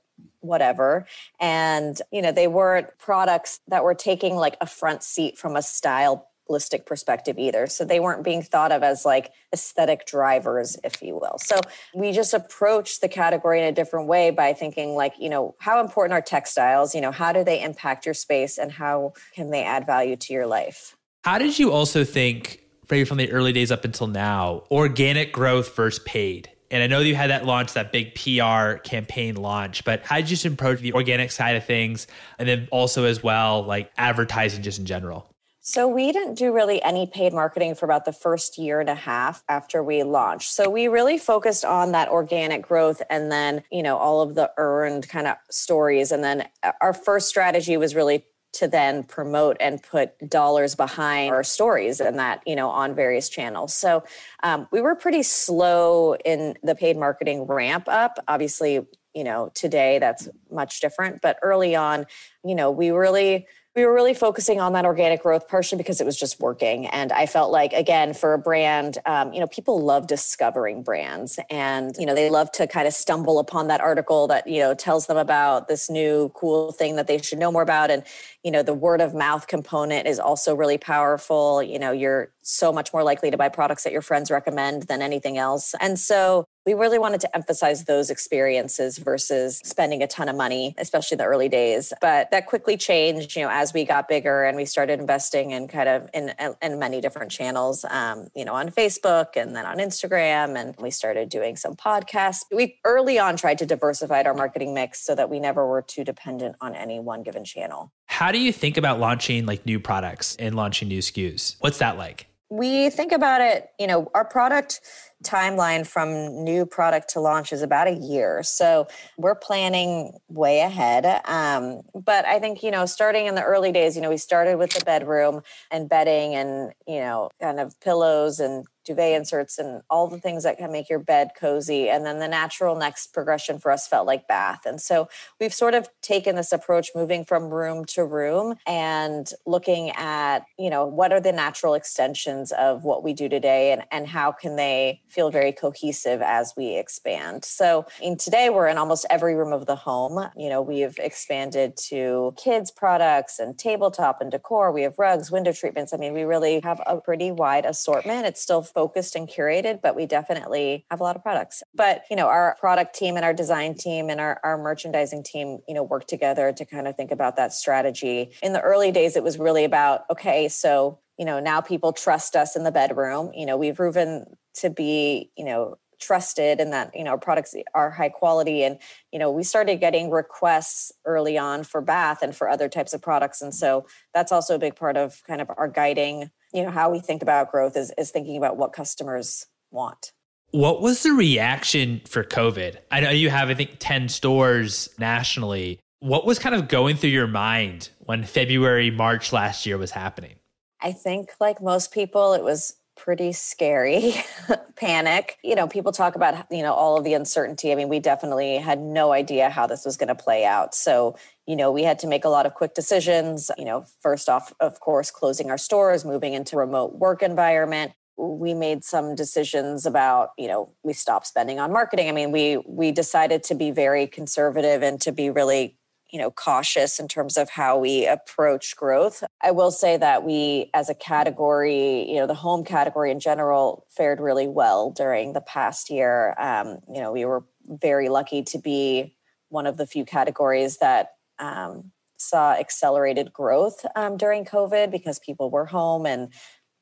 whatever 0.41 1.07
and 1.39 2.01
you 2.11 2.23
know 2.23 2.33
they 2.33 2.49
weren't 2.49 2.87
products 2.99 3.61
that 3.69 3.85
were 3.85 3.95
taking 3.95 4.37
like 4.37 4.57
a 4.63 4.67
front 4.67 5.03
seat 5.03 5.37
from 5.37 5.55
a 5.55 5.61
style 5.61 6.30
holistic 6.51 6.87
perspective 6.87 7.39
either. 7.39 7.67
So 7.67 7.85
they 7.85 8.01
weren't 8.01 8.25
being 8.25 8.43
thought 8.43 8.73
of 8.73 8.83
as 8.83 9.05
like 9.05 9.31
aesthetic 9.53 10.07
drivers, 10.07 10.77
if 10.83 11.03
you 11.03 11.15
will. 11.15 11.39
So 11.39 11.61
we 11.95 12.13
just 12.13 12.35
approached 12.35 13.01
the 13.01 13.09
category 13.09 13.61
in 13.61 13.67
a 13.67 13.73
different 13.73 14.09
way 14.09 14.31
by 14.31 14.53
thinking 14.53 14.95
like, 14.95 15.15
you 15.19 15.29
know, 15.29 15.55
how 15.61 15.81
important 15.81 16.13
are 16.15 16.23
textiles? 16.23 16.95
You 16.95 17.01
know, 17.01 17.13
how 17.13 17.33
do 17.33 17.45
they 17.45 17.63
impact 17.63 18.05
your 18.05 18.15
space 18.15 18.59
and 18.59 18.73
how 18.73 19.13
can 19.35 19.51
they 19.51 19.63
add 19.63 19.87
value 19.87 20.17
to 20.17 20.33
your 20.33 20.47
life? 20.47 20.97
How 21.25 21.39
did 21.39 21.59
you 21.59 21.73
also 21.73 22.05
think, 22.05 22.63
maybe 22.91 23.05
from 23.05 23.19
the 23.19 23.31
early 23.31 23.53
days 23.53 23.71
up 23.71 23.85
until 23.85 24.07
now, 24.07 24.65
organic 24.71 25.33
growth 25.33 25.77
versus 25.77 26.03
paid? 26.05 26.51
And 26.73 26.83
I 26.83 26.87
know 26.87 27.01
you 27.01 27.17
had 27.17 27.31
that 27.31 27.45
launch, 27.45 27.73
that 27.73 27.91
big 27.91 28.15
PR 28.15 28.79
campaign 28.79 29.35
launch, 29.35 29.85
but 29.85 30.05
how 30.05 30.17
did 30.17 30.31
you 30.31 30.37
just 30.37 30.45
approach 30.45 30.79
the 30.79 30.93
organic 30.93 31.33
side 31.33 31.57
of 31.57 31.65
things? 31.65 32.07
And 32.39 32.49
then 32.49 32.69
also, 32.71 33.05
as 33.05 33.23
well, 33.23 33.65
like 33.65 33.91
advertising 33.99 34.63
just 34.63 34.79
in 34.79 34.87
general? 34.87 35.30
So 35.71 35.87
we 35.87 36.11
didn't 36.11 36.35
do 36.35 36.53
really 36.53 36.83
any 36.83 37.07
paid 37.07 37.33
marketing 37.33 37.77
for 37.77 37.85
about 37.85 38.05
the 38.05 38.13
first 38.13 38.59
year 38.59 38.81
and 38.81 38.91
a 38.91 38.95
half 38.97 39.45
after 39.49 39.85
we 39.85 40.03
launched. 40.03 40.51
So 40.51 40.69
we 40.69 40.89
really 40.89 41.17
focused 41.17 41.65
on 41.65 41.93
that 41.93 42.09
organic 42.09 42.63
growth 42.67 43.01
and 43.09 43.31
then, 43.31 43.63
you 43.71 43.85
know, 43.85 43.97
all 43.97 44.21
of 44.21 44.35
the 44.35 44.51
earned 44.57 45.09
kind 45.09 45.29
of 45.29 45.37
stories. 45.49 46.11
And 46.11 46.25
then 46.25 46.49
uh, 46.65 46.73
our 46.81 46.93
first 46.93 47.29
strategy 47.29 47.77
was 47.77 47.95
really 47.95 48.25
to 48.55 48.67
then 48.67 49.05
promote 49.05 49.59
and 49.61 49.81
put 49.81 50.19
dollars 50.29 50.75
behind 50.75 51.33
our 51.33 51.45
stories 51.45 52.01
and 52.01 52.19
that 52.19 52.43
you 52.45 52.57
know 52.57 52.69
on 52.69 52.97
various 52.97 53.29
channels 53.29 53.73
so 53.73 54.03
um, 54.43 54.67
we 54.73 54.81
were 54.81 54.97
pretty 54.97 55.23
slow 55.23 56.17
in 56.25 56.57
the 56.65 56.75
paid 56.75 56.97
marketing 56.97 57.45
ramp 57.45 57.85
up 57.87 58.19
obviously 58.27 58.85
you 59.15 59.23
know 59.23 59.53
today 59.55 60.01
that's 60.01 60.29
much 60.51 60.81
different 60.81 61.23
but 61.23 61.39
early 61.43 61.77
on 61.77 62.05
you 62.45 62.57
know 62.57 62.73
we 62.73 62.91
really 62.91 63.47
we 63.77 63.85
were 63.85 63.95
really 63.95 64.15
focusing 64.15 64.61
on 64.61 64.73
that 64.73 64.85
organic 64.85 65.23
growth 65.23 65.47
partially 65.47 65.79
because 65.79 66.01
it 66.01 66.05
was 66.05 66.17
just 66.17 66.41
working. 66.41 66.87
And 66.87 67.13
i 67.13 67.27
felt 67.27 67.53
like 67.53 67.73
again 67.73 68.15
for 68.15 68.35
a 68.35 68.39
brand 68.39 68.99
um, 69.07 69.33
you 69.33 69.41
know 69.41 69.47
people 69.47 69.81
love 69.85 70.07
discovering 70.07 70.83
brands. 70.83 71.39
And 71.49 71.95
you 71.99 72.07
know 72.07 72.15
they 72.15 72.31
love 72.31 72.51
to 72.53 72.67
kind 72.67 72.87
of 72.89 72.95
stumble 72.95 73.39
upon 73.39 73.69
that 73.69 73.81
article 73.81 74.27
that 74.29 74.47
you 74.47 74.61
know 74.61 74.75
tells 74.75 75.07
them 75.07 75.17
about 75.17 75.69
this 75.69 75.89
new 75.89 76.31
cool 76.35 76.73
thing 76.73 76.97
that 76.97 77.07
they 77.07 77.19
should 77.19 77.39
know 77.39 77.53
more 77.53 77.63
about. 77.63 77.91
And 77.91 78.03
you 78.43 78.51
know 78.51 78.63
the 78.63 78.75
word 78.75 79.01
of 79.01 79.15
mouth 79.15 79.47
component 79.47 80.07
is 80.07 80.19
also 80.19 80.55
really 80.55 80.79
powerful. 80.79 81.63
You 81.63 81.79
know 81.79 81.93
you're 81.93 82.33
so 82.43 82.73
much 82.73 82.93
more 82.93 83.05
likely 83.05 83.31
to 83.31 83.37
buy 83.37 83.49
products 83.49 83.85
that 83.85 83.93
your 83.93 84.03
friends 84.03 84.31
recommend 84.31 84.85
than 84.85 85.03
anything 85.03 85.39
else. 85.39 85.75
And 85.81 85.99
so 85.99 86.47
we 86.67 86.75
really 86.75 86.99
wanted 86.99 87.21
to 87.21 87.37
emphasize 87.37 87.85
those 87.85 88.11
experiences 88.11 88.99
versus 88.99 89.61
spending 89.65 90.03
a 90.03 90.07
ton 90.07 90.29
of 90.29 90.37
money 90.37 90.75
especially 90.79 91.15
in 91.15 91.19
the 91.19 91.25
early 91.25 91.49
days 91.49 91.93
but 92.01 92.31
that 92.31 92.47
quickly 92.47 92.77
changed 92.77 93.37
you 93.37 93.43
know 93.43 93.51
as 93.51 93.73
we 93.73 93.85
got 93.85 94.09
bigger 94.09 94.45
and 94.45 94.57
we 94.57 94.65
started 94.65 95.01
investing 95.01 95.51
in 95.51 95.69
kind 95.69 95.89
of 95.89 96.09
in, 96.15 96.33
in 96.63 96.79
many 96.79 97.01
different 97.01 97.31
channels 97.31 97.85
um, 97.91 98.29
you 98.35 98.45
know 98.45 98.55
on 98.55 98.71
facebook 98.71 99.37
and 99.37 99.55
then 99.55 99.67
on 99.67 99.79
instagram 99.79 100.59
and 100.59 100.75
we 100.79 100.91
started 100.91 101.29
doing 101.29 101.57
some 101.57 101.75
podcasts 101.75 102.41
we 102.53 102.79
early 102.85 103.19
on 103.19 103.37
tried 103.37 103.59
to 103.59 103.67
diversify 103.67 104.23
our 104.23 104.35
marketing 104.35 104.75
mix 104.75 105.01
so 105.01 105.15
that 105.15 105.31
we 105.31 105.41
never 105.41 105.67
were 105.67 105.83
too 105.83 106.05
dependent 106.05 106.57
on 106.61 106.75
any 106.75 107.01
one 107.01 107.23
given 107.23 107.45
channel 107.45 107.93
how 108.07 108.33
do 108.33 108.39
you 108.39 108.53
think 108.53 108.77
about 108.77 108.99
launching 108.99 109.47
like 109.47 109.65
new 109.65 109.79
products 109.81 110.37
and 110.37 110.55
launching 110.55 110.89
new 110.89 110.99
SKUs? 110.99 111.57
What's 111.61 111.79
that 111.79 111.97
like? 111.97 112.30
We 112.51 112.91
think 112.91 113.13
about 113.13 113.41
it, 113.41 113.71
you 113.79 113.87
know, 113.87 114.11
our 114.13 114.25
product 114.25 114.81
timeline 115.23 115.87
from 115.87 116.43
new 116.45 116.65
product 116.67 117.11
to 117.11 117.21
launch 117.21 117.53
is 117.53 117.63
about 117.63 117.87
a 117.87 117.93
year. 117.93 118.43
So 118.43 118.89
we're 119.17 119.35
planning 119.35 120.19
way 120.29 120.61
ahead. 120.61 121.21
Um, 121.27 121.83
but 121.95 122.25
I 122.25 122.39
think, 122.39 122.63
you 122.63 122.71
know, 122.71 122.87
starting 122.87 123.27
in 123.27 123.35
the 123.35 123.43
early 123.43 123.71
days, 123.71 123.97
you 123.97 124.03
know, 124.03 124.09
we 124.09 124.17
started 124.17 124.57
with 124.57 124.73
the 124.73 124.85
bedroom 124.85 125.43
and 125.71 125.89
bedding 125.89 126.35
and, 126.35 126.73
you 126.87 127.01
know, 127.01 127.31
kind 127.41 127.61
of 127.61 127.79
pillows 127.81 128.41
and 128.41 128.67
duvet 128.85 129.13
inserts 129.13 129.59
and 129.59 129.83
all 129.91 130.09
the 130.09 130.19
things 130.19 130.43
that 130.45 130.59
can 130.59 130.73
make 130.73 130.89
your 130.89 130.99
bed 130.99 131.31
cozy. 131.39 131.89
And 131.89 132.05
then 132.05 132.19
the 132.19 132.29
natural 132.29 132.77
next 132.77 133.09
progression 133.13 133.59
for 133.59 133.71
us 133.71 133.87
felt 133.87 134.07
like 134.07 134.29
bath. 134.29 134.67
And 134.67 134.81
so 134.81 135.09
we've 135.39 135.55
sort 135.55 135.75
of 135.75 135.89
taken 136.03 136.37
this 136.37 136.53
approach 136.53 136.91
moving 136.95 137.25
from 137.25 137.51
room 137.51 137.85
to 137.87 138.05
room 138.05 138.57
and 138.67 139.31
looking 139.47 139.91
at, 139.91 140.41
you 140.59 140.71
know, 140.71 140.87
what 140.87 141.13
are 141.13 141.21
the 141.21 141.33
natural 141.33 141.75
extensions 141.75 142.53
of 142.53 142.85
what 142.85 143.03
we 143.03 143.13
do 143.13 143.29
today 143.29 143.73
and, 143.73 143.83
and 143.91 144.07
how 144.07 144.33
can 144.33 144.57
they 144.57 145.01
feel 145.09 145.31
very 145.31 145.53
cohesive 145.53 146.23
as 146.23 146.55
we 146.57 146.77
expand. 146.77 147.45
So 147.45 147.87
in 148.01 148.17
today 148.17 148.51
we're 148.51 148.69
in 148.69 148.79
almost 148.79 149.07
every 149.11 149.35
room 149.35 149.53
of 149.53 149.67
the 149.67 149.77
home. 149.77 150.29
You 150.37 150.49
know, 150.49 150.63
we've 150.63 150.99
expanded 150.99 151.77
to 151.89 152.35
kids 152.37 152.71
products 152.71 153.39
and 153.39 153.59
tabletop 153.59 154.21
and 154.21 154.31
decor. 154.31 154.73
We 154.73 154.83
have 154.83 154.99
rugs, 154.99 155.31
window 155.31 155.53
treatments. 155.53 155.93
I 155.93 155.97
mean, 155.97 156.13
we 156.13 156.23
really 156.23 156.61
have 156.61 156.81
a 156.87 157.01
pretty 157.01 157.31
wide 157.31 157.65
assortment. 157.65 158.27
It's 158.27 158.41
still 158.41 158.63
focused 158.73 159.17
and 159.17 159.29
curated, 159.29 159.81
but 159.83 159.97
we 159.97 160.07
definitely 160.07 160.85
have 160.91 161.01
a 161.01 161.03
lot 161.03 161.17
of 161.17 161.23
products. 161.23 161.63
But, 161.75 162.03
you 162.11 162.17
know, 162.17 162.27
our 162.27 162.57
product 162.61 162.95
team 162.95 163.17
and 163.17 163.25
our 163.25 163.35
design 163.35 163.75
team 163.75 164.11
and 164.11 164.21
our, 164.21 164.41
our 164.43 164.59
merchandising 164.59 165.25
team, 165.25 165.59
you 165.69 165.75
know, 165.75 165.83
work 165.83 166.07
together 166.07 166.53
to 166.53 166.65
kind 166.65 166.89
of 166.89 166.97
think 166.97 167.11
about 167.11 167.37
that 167.37 167.53
strategy. 167.53 168.31
In 168.43 168.53
the 168.53 168.61
early 168.61 168.93
days, 168.93 169.17
it 169.17 169.23
was 169.23 169.39
really 169.39 169.65
about, 169.65 170.03
okay, 170.11 170.49
so, 170.49 170.99
you 171.19 171.25
know, 171.25 171.41
now 171.41 171.61
people 171.61 171.93
trust 171.93 172.37
us 172.37 172.57
in 172.57 172.65
the 172.65 172.73
bedroom. 172.73 173.33
You 173.35 173.47
know, 173.47 173.57
we've 173.57 173.77
proven 173.77 174.25
to 174.55 174.71
be, 174.71 175.31
you 175.37 175.45
know, 175.45 175.77
trusted 176.01 176.61
and 176.61 176.73
that 176.73 176.91
you 176.95 177.05
know 177.05 177.11
our 177.11 177.19
products 177.19 177.55
are 177.75 177.91
high 177.91 178.09
quality 178.09 178.65
and 178.65 178.79
you 179.13 179.19
know 179.19 179.31
we 179.31 179.43
started 179.43 179.81
getting 179.81 180.11
requests 180.11 180.91
early 181.05 181.37
on 181.37 181.63
for 181.63 181.81
bath 181.81 182.23
and 182.23 182.35
for 182.35 182.49
other 182.49 182.69
types 182.69 182.95
of 182.95 183.03
products 183.03 183.43
and 183.43 183.55
so 183.55 183.87
that's 184.15 184.33
also 184.33 184.55
a 184.55 184.59
big 184.59 184.75
part 184.75 184.97
of 184.97 185.23
kind 185.27 185.41
of 185.41 185.51
our 185.57 185.69
guiding 185.69 186.31
you 186.53 186.63
know 186.63 186.71
how 186.71 186.91
we 186.91 187.01
think 187.01 187.23
about 187.23 187.51
growth 187.51 187.77
is, 187.77 187.93
is 187.99 188.11
thinking 188.11 188.37
about 188.37 188.57
what 188.57 188.73
customers 188.73 189.47
want. 189.71 190.13
What 190.53 190.83
was 190.83 191.03
the 191.03 191.13
reaction 191.13 192.01
for 192.07 192.25
covid? 192.25 192.79
I 192.91 193.01
know 193.01 193.11
you 193.11 193.31
have 193.31 193.51
i 193.51 193.55
think 193.55 193.77
10 193.79 194.09
stores 194.09 194.89
nationally. 194.99 195.79
What 196.01 196.25
was 196.25 196.39
kind 196.39 196.55
of 196.55 196.69
going 196.69 196.97
through 196.97 197.11
your 197.11 197.27
mind 197.27 197.91
when 198.01 198.25
february 198.25 198.91
march 198.91 199.33
last 199.33 199.67
year 199.67 199.79
was 199.79 199.93
happening? 199.93 200.37
I 200.81 200.93
think 200.93 201.31
like 201.41 201.63
most 201.63 201.93
people 201.93 202.33
it 202.33 202.43
was 202.43 202.75
pretty 202.97 203.33
scary 203.33 204.15
panic. 204.77 205.39
You 205.45 205.55
know 205.55 205.69
people 205.69 205.93
talk 205.93 206.17
about 206.17 206.47
you 206.51 206.63
know 206.63 206.75
all 206.75 206.99
of 206.99 207.05
the 207.05 207.15
uncertainty. 207.15 207.71
I 207.71 207.77
mean 207.77 207.89
we 207.89 208.01
definitely 208.01 208.57
had 208.57 208.81
no 208.81 209.13
idea 209.13 209.51
how 209.51 209.67
this 209.67 209.85
was 209.85 209.97
going 209.97 210.09
to 210.09 210.15
play 210.15 210.45
out. 210.45 210.75
So 210.75 211.17
you 211.51 211.57
know 211.57 211.73
we 211.73 211.83
had 211.83 211.99
to 211.99 212.07
make 212.07 212.25
a 212.25 212.29
lot 212.29 212.47
of 212.47 212.55
quick 212.55 212.75
decisions 212.75 213.51
you 213.59 213.65
know 213.65 213.85
first 214.01 214.29
off 214.29 214.53
of 214.61 214.79
course 214.79 215.11
closing 215.11 215.51
our 215.51 215.59
stores 215.59 216.05
moving 216.05 216.33
into 216.33 216.57
remote 216.57 216.95
work 216.95 217.23
environment. 217.23 217.93
We 218.17 218.55
made 218.55 218.85
some 218.85 219.17
decisions 219.17 219.85
about 219.85 220.31
you 220.39 220.47
know 220.47 220.73
we 220.85 220.93
stopped 220.93 221.27
spending 221.27 221.59
on 221.59 221.73
marketing. 221.73 222.09
I 222.09 222.13
mean 222.13 222.31
we 222.31 222.59
we 222.69 222.93
decided 222.93 223.43
to 223.45 223.57
be 223.57 223.73
very 223.73 224.07
conservative 224.07 224.85
and 224.85 225.01
to 225.01 225.11
be 225.11 225.29
really 225.29 225.77
you 226.13 226.21
know 226.21 226.31
cautious 226.31 227.01
in 227.01 227.09
terms 227.09 227.37
of 227.37 227.51
how 227.51 227.79
we 227.79 228.07
approach 228.07 228.77
growth. 228.77 229.25
I 229.43 229.51
will 229.51 229.73
say 229.73 229.97
that 229.97 230.23
we 230.23 230.71
as 230.73 230.89
a 230.89 230.95
category 230.95 232.09
you 232.09 232.21
know 232.21 232.29
the 232.29 232.35
home 232.47 232.63
category 232.63 233.11
in 233.11 233.19
general 233.19 233.87
fared 233.89 234.21
really 234.21 234.47
well 234.47 234.93
during 234.93 235.33
the 235.33 235.41
past 235.41 235.91
year. 235.91 236.37
Um, 236.39 236.79
you 236.95 237.01
know 237.01 237.11
we 237.11 237.25
were 237.25 237.43
very 237.67 238.09
lucky 238.09 238.45
to 238.45 238.59
be 238.59 239.17
one 239.49 239.67
of 239.67 239.77
the 239.79 239.87
few 239.87 240.05
categories 240.05 240.77
that 240.77 241.15
um, 241.41 241.91
saw 242.17 242.53
accelerated 242.53 243.33
growth 243.33 243.85
um, 243.97 244.17
during 244.17 244.45
covid 244.45 244.91
because 244.91 245.19
people 245.19 245.51
were 245.51 245.67
home 245.67 246.07
and 246.07 246.33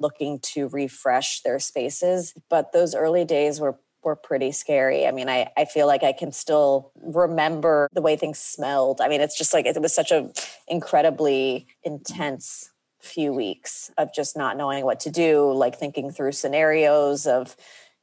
looking 0.01 0.39
to 0.41 0.69
refresh 0.69 1.41
their 1.43 1.59
spaces 1.59 2.35
but 2.51 2.73
those 2.73 2.95
early 2.95 3.25
days 3.25 3.61
were 3.61 3.79
were 4.03 4.17
pretty 4.17 4.53
scary. 4.53 5.07
I 5.07 5.11
mean, 5.11 5.29
I, 5.29 5.51
I 5.57 5.65
feel 5.65 5.87
like 5.87 6.03
I 6.03 6.13
can 6.13 6.33
still 6.33 6.93
remember 7.03 7.89
the 7.93 8.01
way 8.01 8.17
things 8.17 8.39
smelled. 8.39 9.01
I 9.01 9.09
mean, 9.09 9.21
it's 9.21 9.37
just 9.37 9.53
like 9.53 9.67
it 9.67 9.81
was 9.81 9.95
such 9.95 10.11
a 10.11 10.31
incredibly 10.67 11.67
intense 11.83 12.71
few 13.01 13.33
weeks 13.33 13.91
of 13.99 14.13
just 14.15 14.37
not 14.37 14.57
knowing 14.57 14.85
what 14.85 15.01
to 15.01 15.11
do, 15.11 15.53
like 15.53 15.79
thinking 15.79 16.11
through 16.11 16.33
scenarios 16.33 17.27
of, 17.27 17.57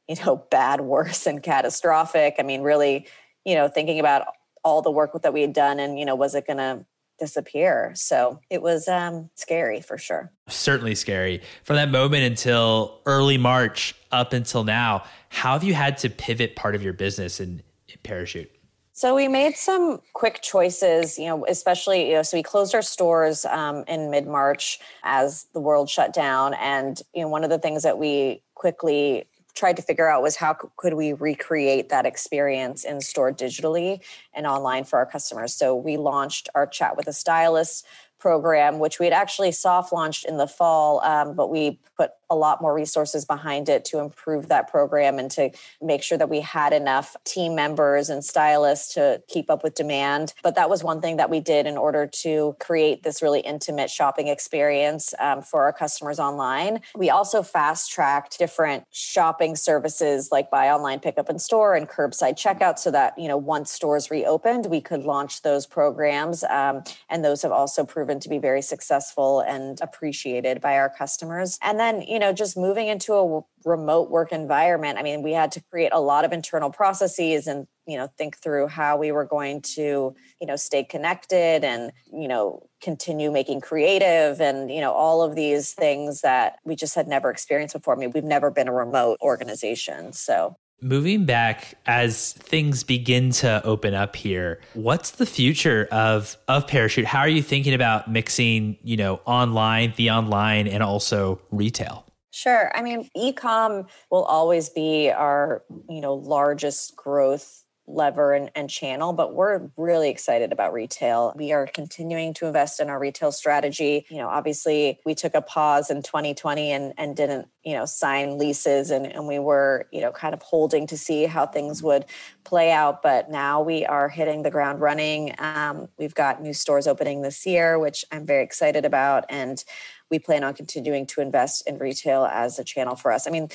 you 0.08 0.16
know, 0.24 0.36
bad, 0.50 0.80
worse, 0.82 1.26
and 1.26 1.42
catastrophic. 1.42 2.36
I 2.38 2.42
mean, 2.42 2.62
really, 2.62 3.06
you 3.44 3.54
know, 3.54 3.68
thinking 3.68 3.98
about 3.98 4.26
all 4.66 4.82
the 4.82 4.90
work 4.90 5.12
that 5.22 5.32
we 5.32 5.42
had 5.42 5.52
done 5.52 5.78
and, 5.78 5.96
you 5.96 6.04
know, 6.04 6.16
was 6.16 6.34
it 6.34 6.44
going 6.44 6.56
to 6.56 6.84
disappear. 7.20 7.92
So 7.94 8.40
it 8.50 8.60
was 8.60 8.88
um, 8.88 9.30
scary 9.36 9.80
for 9.80 9.96
sure. 9.96 10.32
Certainly 10.48 10.96
scary. 10.96 11.40
From 11.62 11.76
that 11.76 11.88
moment 11.88 12.24
until 12.24 13.00
early 13.06 13.38
March 13.38 13.94
up 14.10 14.32
until 14.32 14.64
now, 14.64 15.04
how 15.28 15.52
have 15.52 15.62
you 15.62 15.72
had 15.72 15.96
to 15.98 16.10
pivot 16.10 16.56
part 16.56 16.74
of 16.74 16.82
your 16.82 16.92
business 16.92 17.38
in, 17.38 17.62
in 17.88 17.98
Parachute? 18.02 18.50
So 18.92 19.14
we 19.14 19.28
made 19.28 19.54
some 19.54 20.00
quick 20.14 20.42
choices, 20.42 21.16
you 21.16 21.26
know, 21.26 21.46
especially, 21.46 22.08
you 22.08 22.14
know, 22.14 22.22
so 22.22 22.36
we 22.36 22.42
closed 22.42 22.74
our 22.74 22.82
stores 22.82 23.44
um, 23.44 23.84
in 23.86 24.10
mid 24.10 24.26
March 24.26 24.80
as 25.04 25.46
the 25.54 25.60
world 25.60 25.88
shut 25.88 26.12
down. 26.12 26.54
And, 26.54 27.00
you 27.14 27.22
know, 27.22 27.28
one 27.28 27.44
of 27.44 27.50
the 27.50 27.58
things 27.58 27.84
that 27.84 27.98
we 27.98 28.42
quickly 28.54 29.26
tried 29.56 29.76
to 29.76 29.82
figure 29.82 30.08
out 30.08 30.22
was 30.22 30.36
how 30.36 30.54
could 30.76 30.94
we 30.94 31.12
recreate 31.14 31.88
that 31.88 32.06
experience 32.06 32.84
in 32.84 33.00
store 33.00 33.32
digitally 33.32 34.00
and 34.34 34.46
online 34.46 34.84
for 34.84 34.98
our 34.98 35.06
customers. 35.06 35.54
So 35.54 35.74
we 35.74 35.96
launched 35.96 36.48
our 36.54 36.66
chat 36.66 36.96
with 36.96 37.08
a 37.08 37.12
stylist 37.12 37.86
program, 38.26 38.80
which 38.80 38.98
we 38.98 39.06
had 39.06 39.12
actually 39.12 39.52
soft 39.52 39.92
launched 39.92 40.24
in 40.24 40.36
the 40.36 40.48
fall, 40.48 41.00
um, 41.04 41.36
but 41.36 41.48
we 41.48 41.78
put 41.96 42.10
a 42.28 42.34
lot 42.34 42.60
more 42.60 42.74
resources 42.74 43.24
behind 43.24 43.68
it 43.68 43.84
to 43.84 44.00
improve 44.00 44.48
that 44.48 44.68
program 44.68 45.20
and 45.20 45.30
to 45.30 45.48
make 45.80 46.02
sure 46.02 46.18
that 46.18 46.28
we 46.28 46.40
had 46.40 46.72
enough 46.72 47.16
team 47.24 47.54
members 47.54 48.10
and 48.10 48.24
stylists 48.24 48.94
to 48.94 49.22
keep 49.28 49.48
up 49.48 49.62
with 49.62 49.76
demand. 49.76 50.34
But 50.42 50.56
that 50.56 50.68
was 50.68 50.82
one 50.82 51.00
thing 51.00 51.18
that 51.18 51.30
we 51.30 51.38
did 51.38 51.66
in 51.66 51.76
order 51.76 52.04
to 52.24 52.56
create 52.58 53.04
this 53.04 53.22
really 53.22 53.38
intimate 53.40 53.90
shopping 53.90 54.26
experience 54.26 55.14
um, 55.20 55.40
for 55.40 55.62
our 55.62 55.72
customers 55.72 56.18
online. 56.18 56.80
We 56.96 57.10
also 57.10 57.44
fast 57.44 57.92
tracked 57.92 58.40
different 58.40 58.82
shopping 58.90 59.54
services 59.54 60.30
like 60.32 60.50
buy 60.50 60.68
online, 60.70 60.98
pickup 60.98 61.30
in 61.30 61.38
store, 61.38 61.76
and 61.76 61.88
curbside 61.88 62.34
checkout 62.34 62.80
so 62.80 62.90
that, 62.90 63.16
you 63.16 63.28
know, 63.28 63.36
once 63.36 63.70
stores 63.70 64.10
reopened, 64.10 64.66
we 64.66 64.80
could 64.80 65.04
launch 65.04 65.42
those 65.42 65.64
programs. 65.64 66.42
Um, 66.42 66.82
and 67.08 67.24
those 67.24 67.42
have 67.42 67.52
also 67.52 67.84
proven 67.84 68.15
to 68.20 68.28
be 68.28 68.38
very 68.38 68.62
successful 68.62 69.40
and 69.40 69.80
appreciated 69.80 70.60
by 70.60 70.76
our 70.76 70.88
customers. 70.90 71.58
And 71.62 71.78
then, 71.78 72.02
you 72.02 72.18
know, 72.18 72.32
just 72.32 72.56
moving 72.56 72.88
into 72.88 73.14
a 73.14 73.40
remote 73.64 74.10
work 74.10 74.32
environment, 74.32 74.98
I 74.98 75.02
mean, 75.02 75.22
we 75.22 75.32
had 75.32 75.52
to 75.52 75.62
create 75.70 75.92
a 75.92 76.00
lot 76.00 76.24
of 76.24 76.32
internal 76.32 76.70
processes 76.70 77.46
and, 77.46 77.66
you 77.86 77.96
know, 77.96 78.08
think 78.18 78.38
through 78.38 78.68
how 78.68 78.96
we 78.96 79.12
were 79.12 79.24
going 79.24 79.62
to, 79.62 80.14
you 80.40 80.46
know, 80.46 80.56
stay 80.56 80.84
connected 80.84 81.64
and, 81.64 81.92
you 82.12 82.28
know, 82.28 82.68
continue 82.82 83.30
making 83.30 83.60
creative 83.60 84.40
and, 84.40 84.70
you 84.70 84.80
know, 84.80 84.92
all 84.92 85.22
of 85.22 85.34
these 85.34 85.72
things 85.72 86.20
that 86.20 86.58
we 86.64 86.76
just 86.76 86.94
had 86.94 87.08
never 87.08 87.30
experienced 87.30 87.74
before. 87.74 87.94
I 87.94 87.98
mean, 87.98 88.12
we've 88.14 88.24
never 88.24 88.50
been 88.50 88.68
a 88.68 88.72
remote 88.72 89.18
organization. 89.20 90.12
So 90.12 90.56
Moving 90.82 91.24
back 91.24 91.78
as 91.86 92.32
things 92.34 92.84
begin 92.84 93.30
to 93.30 93.64
open 93.64 93.94
up 93.94 94.14
here, 94.14 94.60
what's 94.74 95.12
the 95.12 95.26
future 95.26 95.88
of 95.90 96.36
of 96.48 96.66
Parachute? 96.66 97.06
How 97.06 97.20
are 97.20 97.28
you 97.28 97.42
thinking 97.42 97.72
about 97.72 98.10
mixing, 98.10 98.76
you 98.82 98.96
know, 98.96 99.20
online, 99.24 99.94
the 99.96 100.10
online 100.10 100.68
and 100.68 100.82
also 100.82 101.40
retail? 101.50 102.06
Sure. 102.30 102.70
I 102.74 102.82
mean, 102.82 103.08
ecom 103.16 103.88
will 104.10 104.24
always 104.24 104.68
be 104.68 105.10
our, 105.10 105.62
you 105.88 106.02
know, 106.02 106.14
largest 106.14 106.94
growth 106.94 107.64
lever 107.86 108.32
and, 108.32 108.50
and, 108.54 108.68
channel, 108.68 109.12
but 109.12 109.34
we're 109.34 109.68
really 109.76 110.10
excited 110.10 110.52
about 110.52 110.72
retail. 110.72 111.32
We 111.36 111.52
are 111.52 111.66
continuing 111.66 112.34
to 112.34 112.46
invest 112.46 112.80
in 112.80 112.90
our 112.90 112.98
retail 112.98 113.30
strategy. 113.30 114.06
You 114.08 114.18
know, 114.18 114.28
obviously 114.28 114.98
we 115.04 115.14
took 115.14 115.34
a 115.34 115.40
pause 115.40 115.90
in 115.90 116.02
2020 116.02 116.72
and, 116.72 116.92
and 116.98 117.16
didn't, 117.16 117.48
you 117.64 117.74
know, 117.74 117.86
sign 117.86 118.38
leases 118.38 118.90
and, 118.90 119.06
and 119.06 119.28
we 119.28 119.38
were, 119.38 119.86
you 119.92 120.00
know, 120.00 120.10
kind 120.10 120.34
of 120.34 120.42
holding 120.42 120.86
to 120.88 120.98
see 120.98 121.26
how 121.26 121.46
things 121.46 121.82
would 121.82 122.04
play 122.44 122.72
out. 122.72 123.02
But 123.02 123.30
now 123.30 123.62
we 123.62 123.86
are 123.86 124.08
hitting 124.08 124.42
the 124.42 124.50
ground 124.50 124.80
running. 124.80 125.34
Um, 125.38 125.88
we've 125.98 126.14
got 126.14 126.42
new 126.42 126.54
stores 126.54 126.86
opening 126.86 127.22
this 127.22 127.46
year, 127.46 127.78
which 127.78 128.04
I'm 128.10 128.26
very 128.26 128.42
excited 128.42 128.84
about. 128.84 129.24
And 129.28 129.62
we 130.10 130.18
plan 130.18 130.44
on 130.44 130.54
continuing 130.54 131.06
to 131.06 131.20
invest 131.20 131.66
in 131.66 131.78
retail 131.78 132.24
as 132.26 132.58
a 132.58 132.64
channel 132.64 132.96
for 132.96 133.12
us. 133.12 133.26
I 133.26 133.30
mean, 133.30 133.48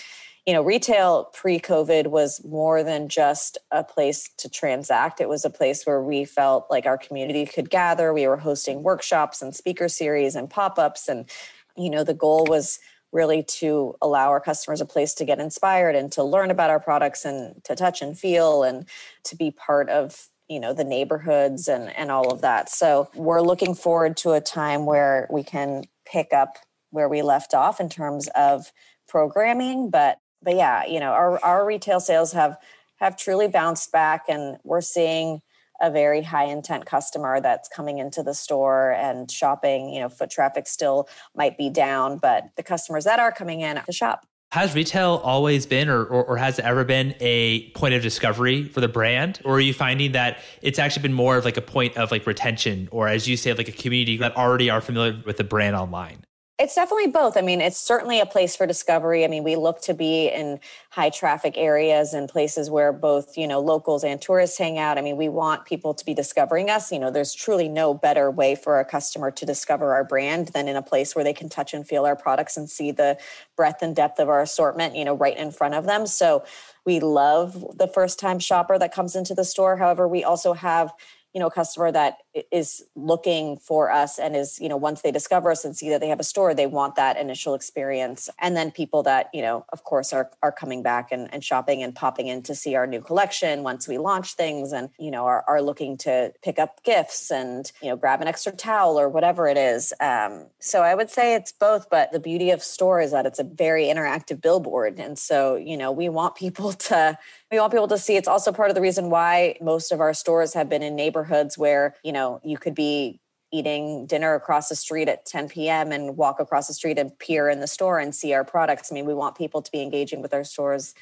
you 0.45 0.53
know, 0.53 0.63
retail 0.63 1.25
pre 1.33 1.59
COVID 1.59 2.07
was 2.07 2.43
more 2.43 2.83
than 2.83 3.09
just 3.09 3.57
a 3.69 3.83
place 3.83 4.29
to 4.37 4.49
transact. 4.49 5.21
It 5.21 5.29
was 5.29 5.45
a 5.45 5.49
place 5.49 5.85
where 5.85 6.01
we 6.01 6.25
felt 6.25 6.65
like 6.69 6.85
our 6.85 6.97
community 6.97 7.45
could 7.45 7.69
gather. 7.69 8.11
We 8.11 8.27
were 8.27 8.37
hosting 8.37 8.81
workshops 8.81 9.41
and 9.41 9.55
speaker 9.55 9.87
series 9.87 10.35
and 10.35 10.49
pop 10.49 10.79
ups. 10.79 11.07
And, 11.07 11.29
you 11.77 11.89
know, 11.89 12.03
the 12.03 12.15
goal 12.15 12.45
was 12.49 12.79
really 13.11 13.43
to 13.43 13.95
allow 14.01 14.29
our 14.29 14.39
customers 14.39 14.81
a 14.81 14.85
place 14.85 15.13
to 15.15 15.25
get 15.25 15.39
inspired 15.39 15.95
and 15.95 16.11
to 16.13 16.23
learn 16.23 16.49
about 16.49 16.69
our 16.69 16.79
products 16.79 17.25
and 17.25 17.63
to 17.65 17.75
touch 17.75 18.01
and 18.01 18.17
feel 18.17 18.63
and 18.63 18.87
to 19.25 19.35
be 19.35 19.51
part 19.51 19.89
of 19.89 20.27
you 20.47 20.59
know 20.59 20.73
the 20.73 20.83
neighborhoods 20.83 21.67
and 21.67 21.95
and 21.95 22.11
all 22.11 22.31
of 22.31 22.41
that 22.41 22.69
so 22.69 23.09
we're 23.15 23.41
looking 23.41 23.73
forward 23.73 24.17
to 24.17 24.31
a 24.31 24.41
time 24.41 24.85
where 24.85 25.27
we 25.29 25.43
can 25.43 25.83
pick 26.05 26.33
up 26.33 26.57
where 26.89 27.07
we 27.07 27.21
left 27.21 27.53
off 27.53 27.79
in 27.79 27.89
terms 27.89 28.27
of 28.35 28.71
programming 29.07 29.89
but 29.89 30.19
but 30.41 30.55
yeah 30.55 30.85
you 30.85 30.99
know 30.99 31.11
our 31.11 31.43
our 31.43 31.65
retail 31.65 31.99
sales 31.99 32.31
have 32.31 32.57
have 32.99 33.17
truly 33.17 33.47
bounced 33.47 33.91
back 33.91 34.25
and 34.29 34.57
we're 34.63 34.81
seeing 34.81 35.41
a 35.81 35.89
very 35.89 36.21
high 36.21 36.45
intent 36.45 36.85
customer 36.85 37.41
that's 37.41 37.67
coming 37.67 37.97
into 37.97 38.21
the 38.23 38.33
store 38.33 38.91
and 38.91 39.29
shopping. 39.29 39.89
You 39.89 40.01
know 40.01 40.09
foot 40.09 40.29
traffic 40.29 40.67
still 40.67 41.09
might 41.35 41.57
be 41.57 41.69
down 41.69 42.17
but 42.17 42.45
the 42.55 42.63
customers 42.63 43.03
that 43.05 43.19
are 43.19 43.31
coming 43.31 43.61
in 43.61 43.81
to 43.83 43.91
shop. 43.91 44.25
Has 44.51 44.75
retail 44.75 45.21
always 45.23 45.65
been 45.65 45.87
or, 45.87 46.03
or, 46.03 46.25
or, 46.25 46.37
has 46.37 46.59
it 46.59 46.65
ever 46.65 46.83
been 46.83 47.15
a 47.21 47.69
point 47.71 47.93
of 47.93 48.01
discovery 48.01 48.65
for 48.65 48.81
the 48.81 48.89
brand? 48.89 49.39
Or 49.45 49.55
are 49.55 49.61
you 49.61 49.73
finding 49.73 50.11
that 50.11 50.39
it's 50.61 50.77
actually 50.77 51.03
been 51.03 51.13
more 51.13 51.37
of 51.37 51.45
like 51.45 51.55
a 51.55 51.61
point 51.61 51.95
of 51.95 52.11
like 52.11 52.27
retention 52.27 52.89
or 52.91 53.07
as 53.07 53.29
you 53.29 53.37
say 53.37 53.53
like 53.53 53.69
a 53.69 53.71
community 53.71 54.17
that 54.17 54.35
already 54.35 54.69
are 54.69 54.81
familiar 54.81 55.21
with 55.25 55.37
the 55.37 55.45
brand 55.45 55.77
online 55.77 56.25
it's 56.61 56.75
definitely 56.75 57.07
both. 57.07 57.37
I 57.37 57.41
mean, 57.41 57.59
it's 57.59 57.79
certainly 57.79 58.19
a 58.19 58.25
place 58.25 58.55
for 58.55 58.67
discovery. 58.67 59.25
I 59.25 59.27
mean, 59.27 59.43
we 59.43 59.55
look 59.55 59.81
to 59.81 59.95
be 59.95 60.27
in 60.27 60.59
high 60.91 61.09
traffic 61.09 61.55
areas 61.57 62.13
and 62.13 62.29
places 62.29 62.69
where 62.69 62.93
both, 62.93 63.35
you 63.35 63.47
know, 63.47 63.59
locals 63.59 64.03
and 64.03 64.21
tourists 64.21 64.59
hang 64.59 64.77
out. 64.77 64.99
I 64.99 65.01
mean, 65.01 65.17
we 65.17 65.27
want 65.27 65.65
people 65.65 65.95
to 65.95 66.05
be 66.05 66.13
discovering 66.13 66.69
us. 66.69 66.91
You 66.91 66.99
know, 66.99 67.09
there's 67.09 67.33
truly 67.33 67.67
no 67.67 67.95
better 67.95 68.29
way 68.29 68.53
for 68.53 68.79
a 68.79 68.85
customer 68.85 69.31
to 69.31 69.43
discover 69.43 69.95
our 69.95 70.03
brand 70.03 70.49
than 70.49 70.67
in 70.67 70.75
a 70.75 70.83
place 70.83 71.15
where 71.15 71.23
they 71.23 71.33
can 71.33 71.49
touch 71.49 71.73
and 71.73 71.87
feel 71.87 72.05
our 72.05 72.15
products 72.15 72.55
and 72.57 72.69
see 72.69 72.91
the 72.91 73.17
breadth 73.57 73.81
and 73.81 73.95
depth 73.95 74.19
of 74.19 74.29
our 74.29 74.41
assortment, 74.41 74.95
you 74.95 75.03
know, 75.03 75.15
right 75.15 75.37
in 75.37 75.49
front 75.49 75.73
of 75.73 75.87
them. 75.87 76.05
So 76.05 76.45
we 76.85 76.99
love 76.99 77.75
the 77.75 77.87
first 77.87 78.19
time 78.19 78.37
shopper 78.37 78.77
that 78.77 78.93
comes 78.93 79.15
into 79.15 79.33
the 79.33 79.45
store. 79.45 79.77
However, 79.77 80.07
we 80.07 80.23
also 80.23 80.53
have 80.53 80.93
you 81.33 81.39
know 81.39 81.47
a 81.47 81.51
customer 81.51 81.91
that 81.91 82.17
is 82.51 82.83
looking 82.95 83.57
for 83.57 83.91
us 83.91 84.17
and 84.17 84.35
is 84.35 84.59
you 84.59 84.69
know 84.69 84.77
once 84.77 85.01
they 85.01 85.11
discover 85.11 85.51
us 85.51 85.65
and 85.65 85.75
see 85.75 85.89
that 85.89 85.99
they 85.99 86.07
have 86.07 86.19
a 86.19 86.23
store 86.23 86.53
they 86.53 86.67
want 86.67 86.95
that 86.95 87.17
initial 87.17 87.53
experience. 87.53 88.29
And 88.39 88.55
then 88.55 88.71
people 88.71 89.03
that 89.03 89.29
you 89.33 89.41
know 89.41 89.65
of 89.69 89.83
course 89.83 90.13
are 90.13 90.31
are 90.41 90.51
coming 90.51 90.81
back 90.81 91.11
and, 91.11 91.33
and 91.33 91.43
shopping 91.43 91.83
and 91.83 91.93
popping 91.93 92.27
in 92.27 92.41
to 92.43 92.55
see 92.55 92.75
our 92.75 92.87
new 92.87 93.01
collection 93.01 93.63
once 93.63 93.87
we 93.87 93.97
launch 93.97 94.33
things 94.35 94.71
and 94.71 94.89
you 94.97 95.11
know 95.11 95.25
are, 95.25 95.43
are 95.47 95.61
looking 95.61 95.97
to 95.97 96.33
pick 96.43 96.57
up 96.59 96.83
gifts 96.83 97.31
and 97.31 97.71
you 97.81 97.89
know 97.89 97.95
grab 97.95 98.21
an 98.21 98.27
extra 98.27 98.51
towel 98.51 98.99
or 98.99 99.09
whatever 99.09 99.47
it 99.47 99.57
is. 99.57 99.93
Um, 99.99 100.45
so 100.59 100.81
i 100.81 100.95
would 100.95 101.09
say 101.09 101.35
it's 101.35 101.51
both 101.51 101.89
but 101.89 102.11
the 102.11 102.19
beauty 102.19 102.51
of 102.51 102.63
store 102.63 103.01
is 103.01 103.11
that 103.11 103.25
it's 103.25 103.39
a 103.39 103.43
very 103.43 103.85
interactive 103.85 104.41
billboard. 104.41 104.99
And 104.99 105.17
so 105.19 105.55
you 105.55 105.77
know 105.77 105.91
we 105.91 106.07
want 106.07 106.35
people 106.35 106.71
to 106.91 107.17
we 107.51 107.59
want 107.59 107.73
people 107.73 107.87
to 107.89 107.97
see. 107.97 108.15
It's 108.15 108.27
also 108.27 108.51
part 108.53 108.69
of 108.69 108.75
the 108.75 108.81
reason 108.81 109.09
why 109.09 109.57
most 109.61 109.91
of 109.91 109.99
our 109.99 110.13
stores 110.13 110.53
have 110.53 110.69
been 110.69 110.81
in 110.81 110.95
neighborhoods 110.95 111.57
where 111.57 111.95
you 112.03 112.13
know 112.13 112.20
you 112.43 112.57
could 112.57 112.75
be 112.75 113.19
eating 113.51 114.05
dinner 114.05 114.33
across 114.33 114.69
the 114.69 114.75
street 114.75 115.09
at 115.09 115.25
10 115.25 115.49
p.m. 115.49 115.91
and 115.91 116.15
walk 116.17 116.39
across 116.39 116.67
the 116.67 116.73
street 116.73 116.97
and 116.97 117.17
peer 117.19 117.49
in 117.49 117.59
the 117.59 117.67
store 117.67 117.99
and 117.99 118.15
see 118.15 118.33
our 118.33 118.43
products. 118.43 118.91
I 118.91 118.95
mean, 118.95 119.05
we 119.05 119.13
want 119.13 119.35
people 119.35 119.61
to 119.61 119.71
be 119.71 119.81
engaging 119.81 120.21
with 120.21 120.33
our 120.33 120.43
stores 120.43 120.93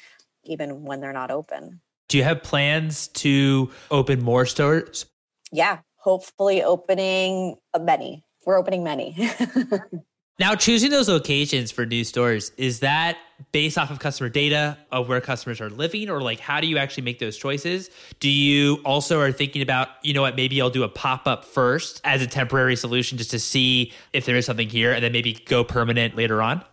even 0.44 0.82
when 0.82 1.00
they're 1.00 1.12
not 1.12 1.30
open. 1.30 1.80
Do 2.08 2.18
you 2.18 2.24
have 2.24 2.42
plans 2.42 3.08
to 3.08 3.70
open 3.90 4.22
more 4.22 4.46
stores? 4.46 5.06
Yeah, 5.52 5.78
hopefully 5.96 6.62
opening 6.62 7.56
uh, 7.72 7.78
many. 7.78 8.24
We're 8.44 8.58
opening 8.58 8.82
many. 8.82 9.16
Now, 10.40 10.54
choosing 10.54 10.90
those 10.90 11.06
locations 11.06 11.70
for 11.70 11.84
new 11.84 12.02
stores, 12.02 12.50
is 12.56 12.80
that 12.80 13.18
based 13.52 13.76
off 13.76 13.90
of 13.90 13.98
customer 13.98 14.30
data 14.30 14.78
of 14.90 15.06
where 15.06 15.20
customers 15.20 15.60
are 15.60 15.68
living, 15.68 16.08
or 16.08 16.22
like 16.22 16.40
how 16.40 16.62
do 16.62 16.66
you 16.66 16.78
actually 16.78 17.02
make 17.02 17.18
those 17.18 17.36
choices? 17.36 17.90
Do 18.20 18.30
you 18.30 18.80
also 18.82 19.20
are 19.20 19.32
thinking 19.32 19.60
about, 19.60 19.88
you 20.02 20.14
know 20.14 20.22
what, 20.22 20.36
maybe 20.36 20.58
I'll 20.62 20.70
do 20.70 20.82
a 20.82 20.88
pop 20.88 21.26
up 21.26 21.44
first 21.44 22.00
as 22.04 22.22
a 22.22 22.26
temporary 22.26 22.74
solution 22.74 23.18
just 23.18 23.30
to 23.32 23.38
see 23.38 23.92
if 24.14 24.24
there 24.24 24.34
is 24.34 24.46
something 24.46 24.70
here 24.70 24.92
and 24.92 25.04
then 25.04 25.12
maybe 25.12 25.34
go 25.44 25.62
permanent 25.62 26.16
later 26.16 26.40
on? 26.40 26.64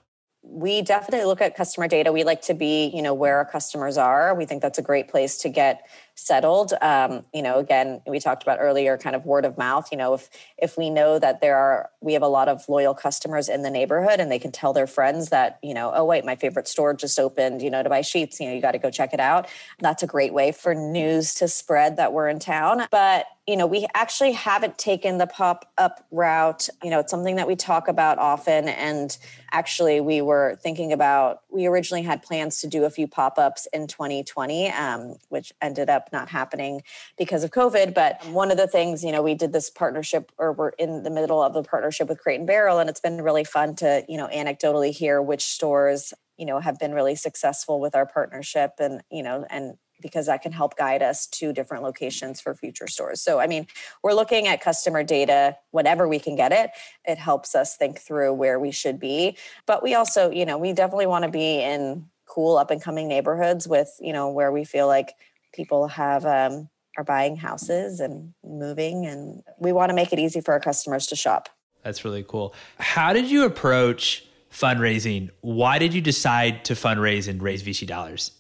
we 0.49 0.82
definitely 0.82 1.25
look 1.25 1.41
at 1.41 1.56
customer 1.56 1.88
data. 1.88 2.12
We 2.12 2.23
like 2.23 2.41
to 2.43 2.53
be, 2.53 2.88
you 2.93 3.01
know, 3.01 3.13
where 3.13 3.38
our 3.38 3.45
customers 3.45 3.97
are. 3.97 4.34
We 4.34 4.45
think 4.45 4.62
that's 4.62 4.80
a 4.80 4.82
great 4.82 5.08
place 5.10 5.38
to 5.39 5.49
get 5.49 5.88
settled. 6.17 6.73
Um, 6.82 7.23
you 7.34 7.41
know, 7.41 7.60
again, 7.60 8.01
we 8.08 8.19
talked 8.19 8.43
about 8.43 8.58
earlier, 8.60 8.97
kind 8.97 9.15
of 9.15 9.25
word 9.25 9.45
of 9.45 9.58
mouth. 9.58 9.88
You 9.91 9.97
know, 9.97 10.15
if 10.15 10.30
if 10.58 10.77
we 10.77 10.89
know 10.89 11.19
that 11.19 11.41
there 11.41 11.56
are, 11.56 11.89
we 12.01 12.13
have 12.13 12.23
a 12.23 12.27
lot 12.27 12.49
of 12.49 12.67
loyal 12.67 12.93
customers 12.93 13.47
in 13.47 13.62
the 13.62 13.69
neighborhood, 13.69 14.19
and 14.19 14.32
they 14.32 14.39
can 14.39 14.51
tell 14.51 14.73
their 14.73 14.88
friends 14.88 15.30
that, 15.30 15.60
you 15.62 15.73
know, 15.73 15.91
oh 15.95 16.03
wait, 16.03 16.25
my 16.25 16.36
favorite 16.36 16.67
store 16.67 16.93
just 16.93 17.19
opened. 17.19 17.62
You 17.62 17.69
know, 17.69 17.84
to 17.84 17.89
buy 17.89 18.01
sheets. 18.01 18.39
You 18.39 18.47
know, 18.47 18.56
you 18.56 18.62
got 18.62 18.71
to 18.71 18.80
go 18.80 18.89
check 18.89 19.13
it 19.13 19.19
out. 19.19 19.47
That's 19.80 20.03
a 20.03 20.08
great 20.08 20.34
way 20.34 20.51
for 20.51 20.73
news 20.73 21.36
to 21.36 21.47
spread 21.47 21.97
that 21.97 22.13
we're 22.13 22.27
in 22.27 22.39
town. 22.39 22.88
But 22.91 23.27
you 23.47 23.56
know, 23.56 23.65
we 23.65 23.88
actually 23.95 24.34
haven't 24.34 24.77
taken 24.77 25.19
the 25.19 25.25
pop 25.25 25.71
up 25.77 26.06
route. 26.12 26.67
You 26.84 26.89
know, 26.89 26.99
it's 26.99 27.10
something 27.10 27.38
that 27.38 27.47
we 27.47 27.56
talk 27.56 27.88
about 27.88 28.19
often. 28.19 28.67
And 28.67 29.17
actually, 29.53 30.01
we 30.01 30.21
were 30.21 30.60
thinking 30.62 30.91
about, 30.91 31.43
we 31.49 31.65
originally 31.65 32.01
had 32.01 32.21
plans 32.21 32.60
to 32.62 32.67
do 32.67 32.84
a 32.84 32.89
few 32.89 33.08
pop 33.08 33.39
ups 33.39 33.65
in 33.71 33.88
2020, 33.88 34.69
um, 34.71 35.15
which 35.30 35.53
ended 35.62 35.89
up 35.89 36.06
not 36.11 36.29
happening 36.29 36.81
because 37.17 37.43
of 37.43 37.51
COVID. 37.51 37.93
But 37.93 38.25
one 38.27 38.51
of 38.51 38.57
the 38.57 38.67
things, 38.67 39.03
you 39.03 39.11
know, 39.11 39.21
we 39.21 39.35
did 39.35 39.53
this 39.53 39.69
partnership, 39.69 40.31
or 40.37 40.53
we're 40.53 40.69
in 40.69 41.03
the 41.03 41.09
middle 41.09 41.41
of 41.41 41.53
the 41.53 41.63
partnership 41.63 42.09
with 42.09 42.19
Crate 42.19 42.39
and 42.39 42.47
Barrel, 42.47 42.79
and 42.79 42.89
it's 42.89 42.99
been 42.99 43.21
really 43.21 43.43
fun 43.43 43.75
to, 43.75 44.05
you 44.07 44.17
know, 44.17 44.27
anecdotally 44.27 44.91
hear 44.91 45.21
which 45.21 45.43
stores 45.43 46.13
you 46.37 46.45
know 46.45 46.59
have 46.59 46.77
been 46.77 46.93
really 46.93 47.15
successful 47.15 47.79
with 47.79 47.95
our 47.95 48.05
partnership 48.05 48.73
and 48.77 49.01
you 49.09 49.23
know 49.23 49.43
and 49.49 49.75
because 50.01 50.27
that 50.27 50.41
can 50.41 50.51
help 50.51 50.77
guide 50.77 51.01
us 51.01 51.27
to 51.27 51.53
different 51.53 51.83
locations 51.83 52.39
for 52.39 52.53
future 52.53 52.87
stores. 52.87 53.21
So, 53.21 53.39
I 53.39 53.47
mean, 53.47 53.67
we're 54.03 54.13
looking 54.13 54.47
at 54.47 54.61
customer 54.61 55.03
data 55.03 55.57
whenever 55.71 56.07
we 56.07 56.19
can 56.19 56.35
get 56.35 56.51
it. 56.51 56.71
It 57.05 57.17
helps 57.17 57.55
us 57.55 57.75
think 57.75 57.99
through 57.99 58.33
where 58.33 58.59
we 58.59 58.71
should 58.71 58.99
be. 58.99 59.37
But 59.65 59.83
we 59.83 59.95
also, 59.95 60.29
you 60.29 60.45
know, 60.45 60.57
we 60.57 60.73
definitely 60.73 61.07
want 61.07 61.25
to 61.25 61.31
be 61.31 61.61
in 61.61 62.05
cool 62.27 62.57
up 62.57 62.71
and 62.71 62.81
coming 62.81 63.07
neighborhoods 63.07 63.67
with, 63.67 63.91
you 63.99 64.13
know, 64.13 64.29
where 64.29 64.51
we 64.51 64.63
feel 64.63 64.87
like 64.87 65.13
people 65.57 65.89
have, 65.89 66.25
um, 66.25 66.69
are 66.97 67.03
buying 67.03 67.35
houses 67.35 67.99
and 67.99 68.33
moving. 68.45 69.05
And 69.05 69.43
we 69.59 69.73
want 69.73 69.89
to 69.89 69.95
make 69.95 70.13
it 70.13 70.19
easy 70.19 70.39
for 70.39 70.53
our 70.53 70.59
customers 70.59 71.07
to 71.07 71.15
shop. 71.15 71.49
That's 71.83 72.05
really 72.05 72.23
cool. 72.23 72.53
How 72.79 73.11
did 73.11 73.29
you 73.29 73.43
approach 73.43 74.25
fundraising? 74.51 75.29
Why 75.41 75.79
did 75.79 75.93
you 75.93 76.01
decide 76.01 76.63
to 76.65 76.73
fundraise 76.73 77.27
and 77.27 77.41
raise 77.41 77.63
VC 77.63 77.85
dollars? 77.85 78.31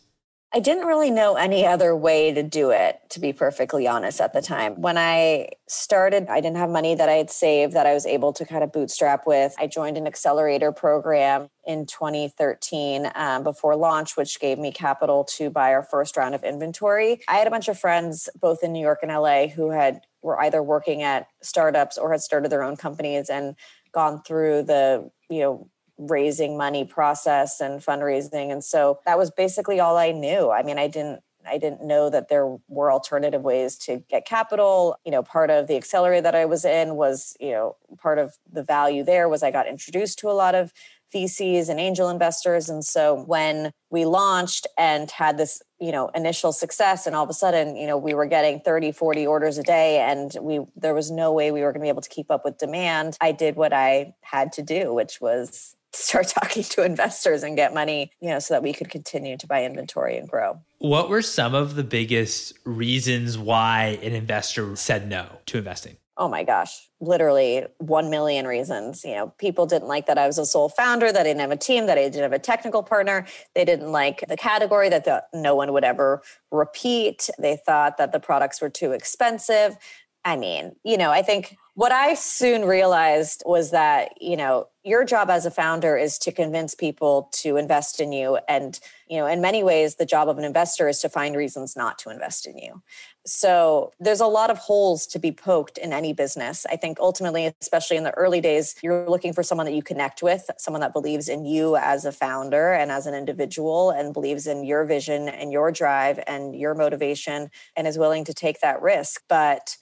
I 0.53 0.59
didn't 0.59 0.85
really 0.85 1.11
know 1.11 1.35
any 1.35 1.65
other 1.65 1.93
way 1.93 2.33
to 2.33 2.41
do 2.41 2.71
it, 2.71 3.01
to 3.09 3.19
be 3.19 3.33
perfectly 3.33 3.85
honest, 3.85 4.21
at 4.21 4.31
the 4.31 4.41
time. 4.41 4.79
When 4.79 4.97
I 4.97 5.49
started, 5.67 6.27
I 6.29 6.39
didn't 6.39 6.55
have 6.55 6.69
money 6.69 6.95
that 6.95 7.09
I 7.09 7.13
had 7.13 7.29
saved 7.29 7.73
that 7.73 7.85
I 7.85 7.93
was 7.93 8.05
able 8.05 8.31
to 8.31 8.45
kind 8.45 8.63
of 8.63 8.71
bootstrap 8.71 9.27
with. 9.27 9.53
I 9.59 9.67
joined 9.67 9.97
an 9.97 10.07
accelerator 10.07 10.71
program 10.71 11.49
in 11.65 11.85
2013 11.85 13.11
um, 13.13 13.43
before 13.43 13.75
launch, 13.75 14.15
which 14.15 14.39
gave 14.39 14.57
me 14.57 14.71
capital 14.71 15.25
to 15.35 15.49
buy 15.49 15.73
our 15.73 15.83
first 15.83 16.15
round 16.15 16.33
of 16.33 16.45
inventory. 16.45 17.19
I 17.27 17.35
had 17.35 17.47
a 17.47 17.51
bunch 17.51 17.67
of 17.67 17.77
friends, 17.77 18.29
both 18.39 18.63
in 18.63 18.71
New 18.71 18.81
York 18.81 18.99
and 19.01 19.11
LA, 19.11 19.47
who 19.47 19.71
had 19.71 20.01
were 20.21 20.39
either 20.41 20.63
working 20.63 21.03
at 21.03 21.27
startups 21.41 21.97
or 21.97 22.11
had 22.11 22.21
started 22.21 22.51
their 22.51 22.63
own 22.63 22.77
companies 22.77 23.29
and 23.29 23.55
gone 23.91 24.21
through 24.23 24.63
the 24.63 25.09
you 25.29 25.39
know 25.39 25.69
raising 25.97 26.57
money 26.57 26.85
process 26.85 27.59
and 27.59 27.81
fundraising 27.81 28.51
and 28.51 28.63
so 28.63 28.99
that 29.05 29.17
was 29.17 29.31
basically 29.31 29.79
all 29.79 29.97
i 29.97 30.11
knew 30.11 30.51
i 30.51 30.61
mean 30.61 30.77
i 30.77 30.87
didn't 30.87 31.21
I 31.47 31.57
didn't 31.57 31.83
know 31.83 32.09
that 32.09 32.29
there 32.29 32.57
were 32.67 32.91
alternative 32.91 33.41
ways 33.41 33.77
to 33.79 34.03
get 34.09 34.25
capital. 34.25 34.97
You 35.05 35.11
know, 35.11 35.23
part 35.23 35.49
of 35.49 35.67
the 35.67 35.77
accelerator 35.77 36.21
that 36.21 36.35
I 36.35 36.45
was 36.45 36.65
in 36.65 36.95
was, 36.95 37.35
you 37.39 37.51
know, 37.51 37.77
part 37.97 38.19
of 38.19 38.37
the 38.51 38.63
value 38.63 39.03
there 39.03 39.29
was 39.29 39.43
I 39.43 39.51
got 39.51 39.67
introduced 39.67 40.19
to 40.19 40.29
a 40.29 40.33
lot 40.33 40.55
of 40.55 40.73
VCs 41.13 41.69
and 41.69 41.79
angel 41.79 42.09
investors. 42.09 42.67
And 42.67 42.83
so 42.83 43.23
when 43.27 43.71
we 43.89 44.03
launched 44.03 44.67
and 44.77 45.09
had 45.09 45.37
this, 45.37 45.61
you 45.79 45.91
know, 45.91 46.09
initial 46.09 46.51
success 46.51 47.07
and 47.07 47.15
all 47.15 47.23
of 47.23 47.29
a 47.29 47.33
sudden, 47.33 47.77
you 47.77 47.87
know, 47.87 47.97
we 47.97 48.13
were 48.13 48.25
getting 48.25 48.59
30, 48.59 48.91
40 48.91 49.25
orders 49.25 49.57
a 49.57 49.63
day 49.63 49.99
and 49.99 50.35
we 50.41 50.59
there 50.75 50.93
was 50.93 51.09
no 51.09 51.31
way 51.31 51.51
we 51.51 51.61
were 51.61 51.71
going 51.71 51.79
to 51.81 51.85
be 51.85 51.89
able 51.89 52.01
to 52.01 52.09
keep 52.09 52.29
up 52.29 52.43
with 52.43 52.57
demand. 52.57 53.17
I 53.21 53.31
did 53.31 53.55
what 53.55 53.71
I 53.71 54.15
had 54.21 54.51
to 54.53 54.61
do, 54.61 54.93
which 54.93 55.21
was 55.21 55.76
start 55.97 56.27
talking 56.39 56.63
to 56.63 56.83
investors 56.83 57.43
and 57.43 57.55
get 57.55 57.73
money, 57.73 58.11
you 58.21 58.29
know, 58.29 58.39
so 58.39 58.53
that 58.53 58.63
we 58.63 58.73
could 58.73 58.89
continue 58.89 59.37
to 59.37 59.47
buy 59.47 59.63
inventory 59.63 60.17
and 60.17 60.27
grow. 60.27 60.59
What 60.79 61.09
were 61.09 61.21
some 61.21 61.55
of 61.55 61.75
the 61.75 61.83
biggest 61.83 62.53
reasons 62.63 63.37
why 63.37 63.99
an 64.03 64.13
investor 64.13 64.75
said 64.75 65.09
no 65.09 65.39
to 65.47 65.57
investing? 65.57 65.97
Oh 66.19 66.27
my 66.27 66.43
gosh, 66.43 66.89
literally 66.99 67.63
1 67.77 68.09
million 68.09 68.47
reasons. 68.47 69.03
You 69.03 69.13
know, 69.13 69.33
people 69.37 69.67
didn't 69.67 69.87
like 69.87 70.07
that 70.07 70.17
I 70.17 70.25
was 70.25 70.39
a 70.39 70.47
sole 70.47 70.69
founder, 70.69 71.11
that 71.11 71.19
I 71.19 71.23
didn't 71.23 71.41
have 71.41 71.51
a 71.51 71.57
team, 71.57 71.85
that 71.85 71.97
I 71.97 72.03
didn't 72.03 72.23
have 72.23 72.33
a 72.33 72.39
technical 72.39 72.81
partner. 72.81 73.27
They 73.53 73.63
didn't 73.63 73.91
like 73.91 74.23
the 74.27 74.37
category 74.37 74.89
that 74.89 75.05
the, 75.05 75.23
no 75.31 75.53
one 75.53 75.73
would 75.73 75.83
ever 75.83 76.23
repeat. 76.51 77.29
They 77.37 77.57
thought 77.63 77.97
that 77.97 78.13
the 78.13 78.19
products 78.19 78.61
were 78.61 78.69
too 78.69 78.93
expensive. 78.93 79.77
I 80.25 80.37
mean, 80.37 80.75
you 80.83 80.97
know, 80.97 81.11
I 81.11 81.21
think 81.21 81.55
what 81.77 81.91
I 81.91 82.15
soon 82.15 82.65
realized 82.65 83.43
was 83.45 83.69
that, 83.69 84.19
you 84.19 84.35
know, 84.35 84.67
your 84.83 85.05
job 85.05 85.29
as 85.29 85.45
a 85.45 85.51
founder 85.51 85.95
is 85.95 86.17
to 86.17 86.31
convince 86.31 86.73
people 86.73 87.29
to 87.33 87.55
invest 87.55 87.99
in 87.99 88.11
you. 88.11 88.39
And, 88.49 88.79
you 89.07 89.19
know, 89.19 89.27
in 89.27 89.41
many 89.41 89.63
ways, 89.63 89.93
the 89.93 90.05
job 90.05 90.27
of 90.27 90.39
an 90.39 90.43
investor 90.43 90.87
is 90.87 90.99
to 91.01 91.09
find 91.09 91.35
reasons 91.35 91.75
not 91.75 91.99
to 91.99 92.09
invest 92.09 92.47
in 92.47 92.57
you. 92.57 92.81
So 93.27 93.91
there's 93.99 94.21
a 94.21 94.25
lot 94.25 94.49
of 94.49 94.57
holes 94.57 95.05
to 95.05 95.19
be 95.19 95.31
poked 95.31 95.77
in 95.77 95.93
any 95.93 96.13
business. 96.13 96.65
I 96.67 96.77
think 96.77 96.99
ultimately, 96.99 97.53
especially 97.61 97.97
in 97.97 98.05
the 98.05 98.17
early 98.17 98.41
days, 98.41 98.73
you're 98.81 99.07
looking 99.07 99.31
for 99.31 99.43
someone 99.43 99.65
that 99.67 99.75
you 99.75 99.83
connect 99.83 100.23
with, 100.23 100.49
someone 100.57 100.81
that 100.81 100.93
believes 100.93 101.29
in 101.29 101.45
you 101.45 101.75
as 101.75 102.05
a 102.05 102.11
founder 102.11 102.73
and 102.73 102.91
as 102.91 103.05
an 103.05 103.13
individual 103.13 103.91
and 103.91 104.15
believes 104.15 104.47
in 104.47 104.63
your 104.63 104.83
vision 104.83 105.29
and 105.29 105.51
your 105.51 105.71
drive 105.71 106.19
and 106.25 106.55
your 106.55 106.73
motivation 106.73 107.51
and 107.75 107.85
is 107.85 107.99
willing 107.99 108.23
to 108.23 108.33
take 108.33 108.61
that 108.61 108.81
risk. 108.81 109.21
But 109.29 109.77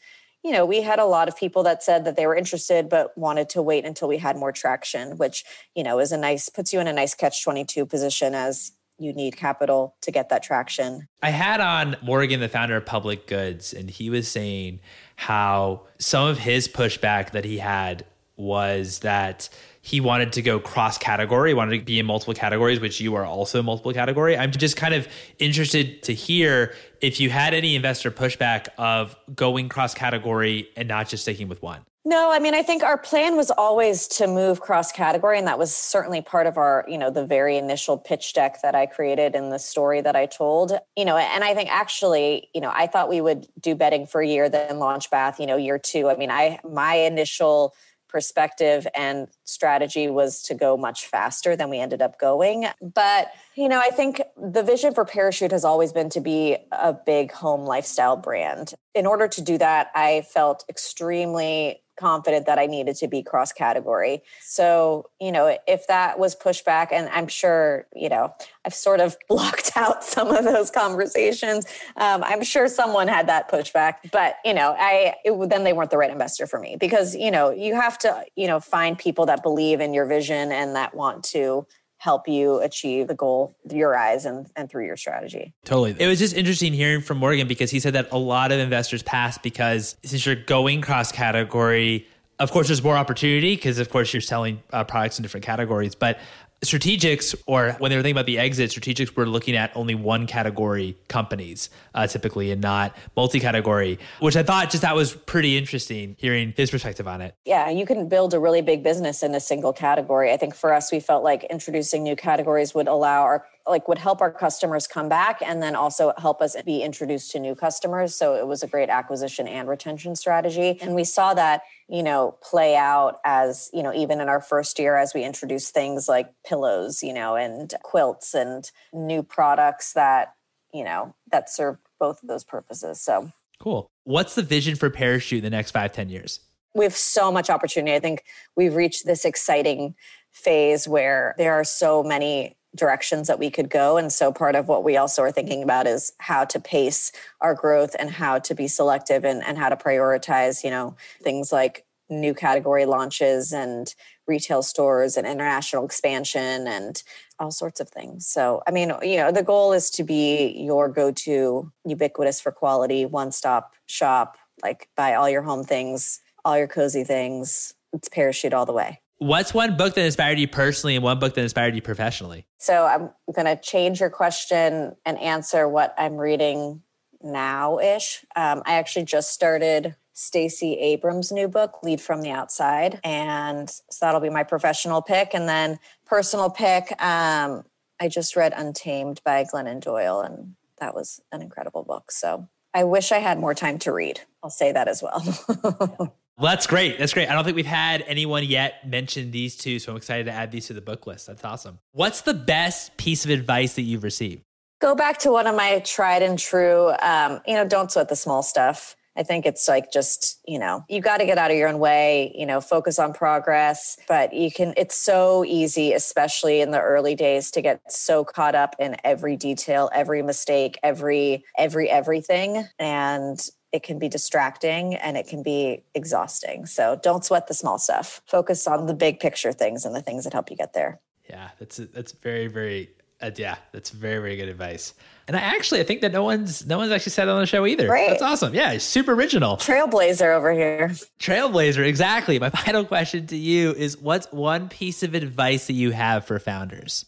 you 0.46 0.52
know, 0.52 0.64
we 0.64 0.80
had 0.80 1.00
a 1.00 1.06
lot 1.06 1.28
of 1.28 1.36
people 1.36 1.64
that 1.64 1.82
said 1.82 2.06
that 2.06 2.16
they 2.16 2.28
were 2.28 2.36
interested 2.36 2.88
but 2.88 3.18
wanted 3.18 3.50
to 3.50 3.64
wait 3.64 3.84
until 3.84 4.08
we 4.08 4.20
had 4.20 4.38
more 4.38 4.52
traction, 4.52 5.18
which, 5.18 5.44
you 5.74 5.84
know, 5.84 5.98
is 5.98 6.12
a 6.12 6.18
nice 6.18 6.50
puts 6.50 6.72
you 6.72 6.80
in 6.80 6.86
a 6.86 6.94
nice 6.94 7.16
catch 7.16 7.44
22 7.44 7.84
position 7.88 8.36
as 8.36 8.72
you 9.00 9.12
need 9.12 9.36
capital 9.36 9.96
to 10.02 10.12
get 10.12 10.30
that 10.30 10.44
traction. 10.44 11.08
I 11.24 11.32
had 11.32 11.62
on 11.62 11.96
Morgan, 12.04 12.42
the 12.42 12.48
founder 12.48 12.78
of 12.78 12.86
Public 12.86 13.26
Goods, 13.26 13.74
and 13.74 13.90
he 13.90 14.12
was 14.12 14.28
saying 14.28 14.82
how 15.16 15.88
some 15.98 16.28
of 16.28 16.38
his 16.38 16.68
pushback 16.68 17.32
that 17.32 17.44
he 17.44 17.58
had 17.58 18.06
was 18.38 19.00
that 19.00 19.50
he 19.86 20.02
wanted 20.02 20.34
to 20.34 20.42
go 20.42 20.60
cross 20.60 20.98
category, 20.98 21.54
wanted 21.54 21.78
to 21.78 21.86
be 21.86 22.00
in 22.00 22.08
multiple 22.08 22.34
categories, 22.34 22.80
which 22.80 23.00
you 23.00 23.14
are 23.14 23.24
also 23.24 23.62
multiple 23.62 23.94
category. 23.94 24.36
I'm 24.36 24.50
just 24.50 24.76
kind 24.76 24.96
of 24.96 25.08
interested 25.38 26.02
to 26.04 26.14
hear 26.16 26.74
if 27.02 27.20
you 27.20 27.30
had 27.30 27.54
any 27.54 27.76
investor 27.76 28.10
pushback 28.10 28.68
of 28.80 29.16
going 29.36 29.70
cross 29.70 29.94
category 29.94 30.70
and 30.76 30.88
not 30.88 31.08
just 31.08 31.22
sticking 31.22 31.48
with 31.48 31.62
one. 31.62 31.82
No, 32.04 32.32
I 32.32 32.40
mean, 32.40 32.56
I 32.56 32.64
think 32.64 32.82
our 32.82 32.98
plan 32.98 33.38
was 33.38 33.52
always 33.52 34.08
to 34.08 34.26
move 34.26 34.60
cross 34.60 34.92
category, 34.92 35.38
and 35.38 35.48
that 35.48 35.60
was 35.60 35.76
certainly 35.76 36.22
part 36.22 36.48
of 36.48 36.58
our, 36.58 36.84
you 36.88 36.98
know, 36.98 37.12
the 37.12 37.26
very 37.26 37.56
initial 37.56 37.96
pitch 37.96 38.34
deck 38.34 38.64
that 38.64 38.74
I 38.74 38.88
created 38.88 39.36
and 39.36 39.52
the 39.52 39.60
story 39.60 40.02
that 40.02 40.16
I 40.16 40.26
told. 40.26 40.72
You 40.96 41.06
know, 41.06 41.18
and 41.18 41.44
I 41.44 41.54
think 41.54 41.72
actually, 41.72 42.50
you 42.56 42.62
know, 42.62 42.72
I 42.74 42.88
thought 42.88 43.08
we 43.08 43.22
would 43.22 43.48
do 43.60 43.76
bedding 43.76 44.08
for 44.08 44.20
a 44.20 44.28
year, 44.28 44.50
then 44.50 44.80
launch 44.80 45.12
bath, 45.12 45.40
you 45.40 45.46
know, 45.46 45.58
year 45.58 45.78
two. 45.78 46.10
I 46.10 46.16
mean, 46.16 46.32
I 46.32 46.60
my 46.64 46.96
initial 46.96 47.76
perspective 48.08 48.88
and 48.96 49.28
strategy 49.44 50.10
was 50.10 50.42
to 50.44 50.54
go 50.54 50.78
much 50.78 51.08
faster 51.08 51.56
than 51.56 51.70
we 51.70 51.80
ended 51.80 52.02
up 52.02 52.20
going. 52.20 52.66
But, 52.82 53.32
you 53.56 53.70
know, 53.70 53.80
I 53.80 53.90
think 53.90 54.22
the 54.36 54.64
vision 54.64 54.94
for 54.94 55.06
Parachute 55.06 55.52
has 55.52 55.66
always 55.66 55.94
been 55.94 56.10
to 56.12 56.22
be 56.22 56.58
a 56.72 56.94
big 56.94 57.32
home 57.32 57.66
lifestyle 57.66 58.18
brand. 58.18 58.74
In 58.94 59.06
order 59.06 59.28
to 59.28 59.42
do 59.42 59.58
that, 59.58 59.92
I 59.96 60.26
felt 60.34 60.66
extremely 60.70 61.82
confident 61.96 62.46
that 62.46 62.60
I 62.60 62.66
needed 62.66 62.96
to 62.98 63.08
be 63.08 63.24
cross 63.24 63.52
category. 63.52 64.22
So, 64.42 65.10
you 65.20 65.32
know, 65.32 65.58
if 65.68 65.88
that 65.88 66.20
was 66.20 66.36
pushback, 66.36 66.92
and 66.92 67.10
I'm 67.10 67.28
sure, 67.28 67.88
you 67.96 68.10
know, 68.10 68.34
I've 68.66 68.74
sort 68.74 69.00
of 69.00 69.18
blocked 69.30 69.72
out 69.76 70.04
some 70.04 70.30
of 70.30 70.46
those 70.46 70.72
conversations. 70.72 71.66
Um, 71.98 72.24
I'm 72.24 72.44
sure 72.44 72.68
someone 72.68 73.08
had 73.08 73.28
that 73.28 73.50
pushback, 73.50 74.12
but, 74.12 74.36
you 74.44 74.54
know, 74.54 74.76
I, 74.78 75.16
it, 75.24 75.50
then 75.50 75.64
they 75.64 75.74
weren't 75.74 75.92
the 75.92 75.98
right 75.98 76.12
investor 76.12 76.48
for 76.48 76.60
me 76.60 76.78
because, 76.80 77.16
you 77.16 77.32
know, 77.32 77.52
you 77.52 77.76
have 77.76 77.98
to, 78.00 78.26
you 78.36 78.48
know, 78.48 78.60
find 78.60 78.98
people 78.98 79.26
that 79.28 79.44
believe 79.44 79.80
in 79.82 79.94
your 79.94 80.06
vision 80.06 80.52
and 80.52 80.76
that 80.76 80.94
want 80.96 81.24
to 81.26 81.66
help 82.06 82.28
you 82.28 82.62
achieve 82.62 83.08
the 83.08 83.16
goal 83.16 83.56
through 83.68 83.80
your 83.80 83.98
eyes 83.98 84.26
and, 84.26 84.48
and 84.56 84.70
through 84.70 84.86
your 84.86 84.96
strategy. 84.96 85.56
Totally. 85.64 85.96
It 85.98 86.06
was 86.06 86.20
just 86.20 86.36
interesting 86.36 86.72
hearing 86.72 87.02
from 87.02 87.18
Morgan 87.18 87.48
because 87.48 87.72
he 87.72 87.80
said 87.80 87.94
that 87.94 88.10
a 88.12 88.18
lot 88.18 88.52
of 88.52 88.60
investors 88.60 89.02
pass 89.02 89.40
because 89.40 89.98
since 90.04 90.24
you're 90.24 90.36
going 90.36 90.82
cross 90.82 91.12
category, 91.12 92.08
of 92.38 92.52
course, 92.52 92.68
there's 92.68 92.84
more 92.84 92.96
opportunity 92.96 93.56
because, 93.56 93.80
of 93.80 93.90
course, 93.90 94.14
you're 94.14 94.22
selling 94.22 94.62
uh, 94.72 94.84
products 94.84 95.18
in 95.18 95.24
different 95.24 95.48
categories. 95.48 95.96
But 95.96 96.20
strategics 96.66 97.36
or 97.46 97.74
when 97.80 97.90
they 97.90 97.96
were 97.96 98.02
thinking 98.02 98.18
about 98.18 98.26
the 98.26 98.40
exit 98.40 98.72
strategics 98.72 99.16
were 99.16 99.26
looking 99.26 99.56
at 99.56 99.76
only 99.76 99.96
one 99.96 100.26
category 100.26 100.98
companies 101.08 101.70
uh, 101.94 102.08
typically 102.08 102.52
and 102.52 102.62
not 102.62 102.96
multi-category 103.16 104.00
which 104.20 104.36
i 104.36 104.44
thought 104.44 104.70
just 104.70 104.82
that 104.82 104.96
was 104.96 105.14
pretty 105.14 105.58
interesting 105.58 106.16
hearing 106.20 106.54
his 106.58 106.72
perspective 106.72 107.08
on 107.08 107.22
it. 107.22 107.36
Yeah 107.46 107.70
you 107.70 107.86
can 107.86 108.08
build 108.08 108.34
a 108.34 108.40
really 108.40 108.62
big 108.62 108.84
business 108.84 109.24
in 109.24 109.36
a 109.36 109.40
single 109.40 109.74
category. 109.74 110.32
I 110.32 110.38
think 110.38 110.56
for 110.56 110.74
us 110.74 110.92
we 110.92 111.00
felt 111.00 111.24
like 111.24 111.44
introducing 111.46 112.04
new 112.04 112.16
categories 112.16 112.74
would 112.74 112.88
allow 112.88 113.24
our 113.24 113.46
like 113.68 113.88
would 113.88 113.98
help 113.98 114.22
our 114.22 114.32
customers 114.32 114.86
come 114.86 115.10
back 115.10 115.42
and 115.44 115.62
then 115.62 115.76
also 115.76 116.14
help 116.18 116.42
us 116.42 116.56
be 116.66 116.84
introduced 116.84 117.32
to 117.32 117.40
new 117.40 117.56
customers. 117.56 118.16
So 118.16 118.36
it 118.36 118.46
was 118.46 118.62
a 118.62 118.68
great 118.68 118.90
acquisition 118.90 119.48
and 119.48 119.68
retention 119.68 120.16
strategy. 120.16 120.78
And 120.82 120.94
we 120.94 121.04
saw 121.04 121.34
that 121.34 121.64
you 121.88 122.04
know 122.04 122.38
play 122.42 122.76
out 122.76 123.20
as 123.24 123.70
you 123.74 123.84
know 123.84 123.94
even 123.94 124.20
in 124.20 124.28
our 124.28 124.42
first 124.42 124.80
year 124.80 124.98
as 124.98 125.14
we 125.14 125.24
introduce 125.24 125.70
things 125.70 126.08
like 126.10 126.32
pillows 126.46 127.04
you 127.04 127.14
know 127.14 127.36
and 127.36 127.74
quilts 127.84 128.34
and 128.34 128.72
new 128.92 129.22
products 129.22 129.94
that 129.94 130.34
you 130.74 130.84
know 130.84 131.14
that 131.32 131.50
serve 131.50 131.78
both 132.00 132.22
of 132.22 132.28
those 132.30 132.44
purposes 132.44 133.02
so. 133.02 133.32
Cool. 133.60 133.90
What's 134.04 134.36
the 134.36 134.42
vision 134.42 134.76
for 134.76 134.90
parachute 134.90 135.38
in 135.40 135.44
the 135.44 135.50
next 135.50 135.72
five 135.72 135.92
ten 135.94 136.10
years? 136.10 136.42
We 136.74 136.84
have 136.84 136.96
so 136.96 137.32
much 137.32 137.50
opportunity. 137.50 137.96
I 137.96 138.02
think 138.02 138.26
we've 138.58 138.76
reached 138.76 139.06
this 139.06 139.24
exciting 139.24 139.96
phase 140.32 140.88
where 140.88 141.36
there 141.38 141.54
are 141.54 141.64
so 141.64 142.04
many 142.04 142.58
directions 142.76 143.28
that 143.28 143.40
we 143.40 143.50
could 143.50 143.70
go. 143.70 143.98
And 143.98 144.12
so 144.12 144.32
part 144.32 144.56
of 144.56 144.68
what 144.68 144.84
we 144.84 144.98
also 144.98 145.22
are 145.22 145.32
thinking 145.32 145.64
about 145.64 145.88
is 145.88 146.12
how 146.20 146.46
to 146.46 146.60
pace 146.60 147.12
our 147.42 147.56
growth 147.56 147.96
and 147.98 148.10
how 148.10 148.40
to 148.40 148.54
be 148.54 148.68
selective 148.68 149.24
and, 149.24 149.44
and 149.44 149.58
how 149.58 149.70
to 149.70 149.76
prioritize, 149.76 150.64
you 150.64 150.70
know, 150.70 150.96
things 151.24 151.52
like 151.52 151.86
new 152.10 152.34
category 152.34 152.86
launches 152.86 153.52
and 153.52 153.96
retail 154.28 154.62
stores 154.62 155.18
and 155.18 155.26
international 155.26 155.86
expansion 155.86 156.68
and 156.68 157.04
all 157.40 157.52
sorts 157.52 157.80
of 157.80 157.90
things. 157.90 158.28
So, 158.28 158.62
I 158.68 158.72
mean, 158.72 158.94
you 159.02 159.18
know, 159.18 159.32
the 159.32 159.44
goal 159.44 159.74
is 159.74 159.90
to 159.92 160.04
be 160.04 160.54
your 160.58 160.90
go 160.90 161.12
to 161.12 161.72
ubiquitous 161.86 162.40
for 162.42 162.52
quality, 162.52 163.06
one 163.06 163.32
stop 163.32 163.74
shop, 163.88 164.38
like 164.64 164.90
buy 164.96 165.16
all 165.16 165.30
your 165.30 165.42
home 165.42 165.64
things, 165.64 166.20
all 166.44 166.58
your 166.58 166.68
cozy 166.68 167.04
things. 167.04 167.74
It's 167.94 168.10
parachute 168.10 168.54
all 168.54 168.66
the 168.66 168.74
way. 168.74 169.02
What's 169.18 169.54
one 169.54 169.78
book 169.78 169.96
that 169.96 170.06
inspired 170.06 170.40
you 170.40 170.48
personally 170.48 170.96
and 170.96 171.04
one 171.04 171.20
book 171.20 171.36
that 171.36 171.42
inspired 171.42 171.74
you 171.74 171.82
professionally? 171.82 172.46
So 172.58 172.86
I'm 172.86 173.12
going 173.34 173.46
to 173.46 173.62
change 173.62 174.02
your 174.02 174.10
question 174.10 174.96
and 175.06 175.20
answer 175.20 175.70
what 175.70 175.96
I'm 175.98 176.18
reading 176.18 176.82
now 177.22 177.80
ish. 177.80 178.26
Um, 178.36 178.62
I 178.66 178.74
actually 178.76 179.06
just 179.06 179.32
started 179.32 179.96
Stacey 180.14 180.74
Abrams' 180.76 181.32
new 181.32 181.48
book, 181.48 181.82
Lead 181.82 182.02
from 182.02 182.22
the 182.22 182.32
Outside. 182.32 183.00
And 183.04 183.70
so 183.70 183.84
that'll 184.02 184.22
be 184.22 184.30
my 184.30 184.44
professional 184.44 185.02
pick. 185.02 185.34
And 185.34 185.48
then 185.48 185.80
personal 186.06 186.50
pick, 186.50 186.92
um, 187.02 187.64
I 188.00 188.10
just 188.10 188.36
read 188.36 188.54
Untamed 188.56 189.22
by 189.24 189.46
Glennon 189.46 189.80
Doyle, 189.80 190.20
and 190.20 190.56
that 190.80 190.94
was 190.94 191.22
an 191.32 191.42
incredible 191.42 191.84
book. 191.84 192.12
So 192.12 192.48
I 192.74 192.84
wish 192.84 193.14
I 193.14 193.20
had 193.20 193.40
more 193.40 193.54
time 193.54 193.80
to 193.80 193.94
read. 193.94 194.20
I'll 194.44 194.50
say 194.50 194.74
that 194.74 194.90
as 194.90 195.02
well. 195.02 196.14
Well, 196.38 196.52
that's 196.52 196.68
great. 196.68 197.00
That's 197.00 197.14
great. 197.14 197.30
I 197.30 197.34
don't 197.34 197.46
think 197.46 197.56
we've 197.56 197.66
had 197.66 198.04
anyone 198.08 198.44
yet 198.44 198.86
mention 198.88 199.32
these 199.32 199.56
two, 199.56 199.80
so 199.80 199.92
I'm 199.92 199.98
excited 199.98 200.26
to 200.26 200.34
add 200.34 200.52
these 200.52 200.68
to 200.68 200.74
the 200.74 200.82
book 200.82 201.08
list. 201.08 201.28
That's 201.28 201.46
awesome. 201.46 201.80
What's 201.94 202.22
the 202.22 202.34
best 202.34 202.98
piece 202.98 203.24
of 203.24 203.32
advice 203.32 203.76
that 203.76 203.84
you've 203.84 204.04
received? 204.04 204.44
Go 204.82 204.96
back 204.96 205.18
to 205.20 205.32
one 205.32 205.48
of 205.48 205.56
my 205.56 205.80
tried 205.80 206.22
and 206.22 206.38
true, 206.38 206.92
um, 207.02 207.40
you 207.48 207.54
know, 207.54 207.66
don't 207.66 207.90
sweat 207.90 208.10
the 208.10 208.18
small 208.18 208.44
stuff. 208.44 208.98
I 209.18 209.24
think 209.24 209.46
it's 209.46 209.70
like 209.70 209.94
just, 209.94 210.42
you 210.46 210.60
know, 210.60 210.84
you 210.90 211.00
got 211.00 211.20
to 211.20 211.26
get 211.26 211.38
out 211.38 211.50
of 211.50 211.56
your 211.56 211.70
own 211.70 211.80
way, 211.80 212.34
you 212.36 212.46
know, 212.46 212.60
focus 212.60 213.00
on 213.00 213.14
progress. 213.14 213.98
But 214.10 214.34
you 214.34 214.52
can, 214.52 214.74
it's 214.76 214.96
so 214.96 215.46
easy, 215.46 215.94
especially 215.94 216.60
in 216.60 216.72
the 216.72 216.82
early 216.82 217.16
days, 217.16 217.50
to 217.52 217.62
get 217.62 217.80
so 217.90 218.26
caught 218.26 218.56
up 218.56 218.76
in 218.78 218.98
every 219.06 219.38
detail, 219.38 219.90
every 219.94 220.22
mistake, 220.22 220.78
every, 220.84 221.46
every, 221.58 221.90
everything. 221.90 222.68
And 222.78 223.40
it 223.76 223.84
can 223.84 224.00
be 224.00 224.08
distracting 224.08 224.96
and 224.96 225.18
it 225.18 225.28
can 225.28 225.44
be 225.44 225.84
exhausting. 225.94 226.66
So 226.66 227.00
don't 227.04 227.26
sweat 227.26 227.48
the 227.48 227.54
small 227.54 227.78
stuff. 227.78 228.22
Focus 228.26 228.66
on 228.68 228.88
the 228.88 228.94
big 228.94 229.20
picture 229.20 229.52
things 229.52 229.86
and 229.86 229.94
the 229.94 230.02
things 230.02 230.24
that 230.24 230.34
help 230.34 230.50
you 230.50 230.56
get 230.56 230.74
there. 230.74 231.00
Yeah, 231.30 231.50
that's 231.60 231.78
that's 231.78 232.14
very 232.14 232.48
very 232.48 232.90
uh, 233.22 233.32
yeah, 233.36 233.58
that's 233.72 233.90
very 233.90 234.20
very 234.20 234.38
good 234.38 234.48
advice. 234.48 234.94
And 235.28 235.36
I 235.36 235.40
actually 235.40 235.82
I 235.82 235.84
think 235.84 236.02
that 236.02 236.12
no 236.12 236.24
one's 236.24 236.66
no 236.66 236.78
one's 236.78 236.92
actually 236.92 237.12
said 237.12 237.28
on 237.28 237.40
the 237.40 237.46
show 237.46 237.66
either. 237.66 237.90
Right. 237.90 238.10
That's 238.10 238.22
awesome. 238.22 238.54
Yeah, 238.54 238.78
super 238.78 239.14
original. 239.14 239.58
Trailblazer 239.58 240.34
over 240.34 240.54
here. 240.54 240.90
Trailblazer, 241.20 241.86
exactly. 241.86 242.40
My 242.40 242.50
final 242.66 242.86
question 242.86 243.28
to 243.28 243.36
you 243.36 243.74
is 243.74 243.98
what's 243.98 244.32
one 244.32 244.70
piece 244.70 245.04
of 245.04 245.16
advice 245.16 245.68
that 245.68 245.74
you 245.74 245.92
have 245.92 246.26
for 246.26 246.40
founders? 246.40 247.06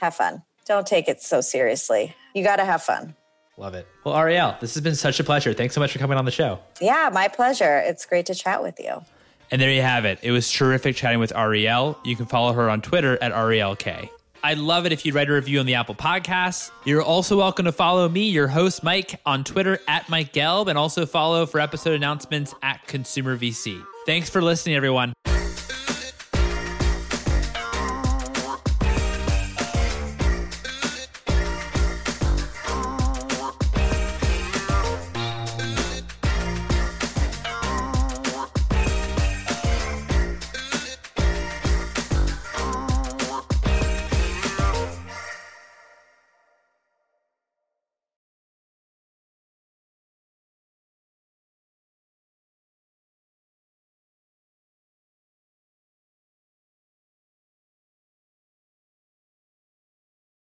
Have 0.00 0.14
fun. 0.14 0.42
Don't 0.66 0.86
take 0.86 1.08
it 1.08 1.22
so 1.22 1.40
seriously. 1.40 2.14
You 2.34 2.42
got 2.42 2.56
to 2.56 2.64
have 2.64 2.82
fun. 2.82 3.14
Love 3.56 3.74
it. 3.74 3.86
Well, 4.02 4.16
Ariel, 4.16 4.56
this 4.60 4.74
has 4.74 4.82
been 4.82 4.96
such 4.96 5.20
a 5.20 5.24
pleasure. 5.24 5.52
Thanks 5.52 5.74
so 5.74 5.80
much 5.80 5.92
for 5.92 5.98
coming 5.98 6.18
on 6.18 6.24
the 6.24 6.30
show. 6.30 6.58
Yeah, 6.80 7.10
my 7.12 7.28
pleasure. 7.28 7.78
It's 7.78 8.04
great 8.04 8.26
to 8.26 8.34
chat 8.34 8.62
with 8.62 8.80
you. 8.80 9.04
And 9.50 9.60
there 9.60 9.70
you 9.70 9.82
have 9.82 10.04
it. 10.04 10.18
It 10.22 10.32
was 10.32 10.50
terrific 10.50 10.96
chatting 10.96 11.20
with 11.20 11.32
Ariel. 11.36 11.98
You 12.04 12.16
can 12.16 12.26
follow 12.26 12.52
her 12.52 12.68
on 12.68 12.82
Twitter 12.82 13.16
at 13.22 13.32
arielkaye. 13.32 14.08
I'd 14.42 14.58
love 14.58 14.84
it 14.84 14.92
if 14.92 15.06
you'd 15.06 15.14
write 15.14 15.30
a 15.30 15.32
review 15.32 15.60
on 15.60 15.66
the 15.66 15.74
Apple 15.74 15.94
Podcasts. 15.94 16.70
You're 16.84 17.02
also 17.02 17.38
welcome 17.38 17.64
to 17.64 17.72
follow 17.72 18.08
me, 18.08 18.28
your 18.28 18.48
host, 18.48 18.82
Mike, 18.82 19.18
on 19.24 19.42
Twitter 19.42 19.78
at 19.88 20.08
Mike 20.10 20.34
Gelb, 20.34 20.66
and 20.68 20.76
also 20.76 21.06
follow 21.06 21.46
for 21.46 21.60
episode 21.60 21.94
announcements 21.94 22.54
at 22.62 22.86
Consumer 22.86 23.38
VC. 23.38 23.82
Thanks 24.04 24.28
for 24.28 24.42
listening, 24.42 24.76
everyone. 24.76 25.14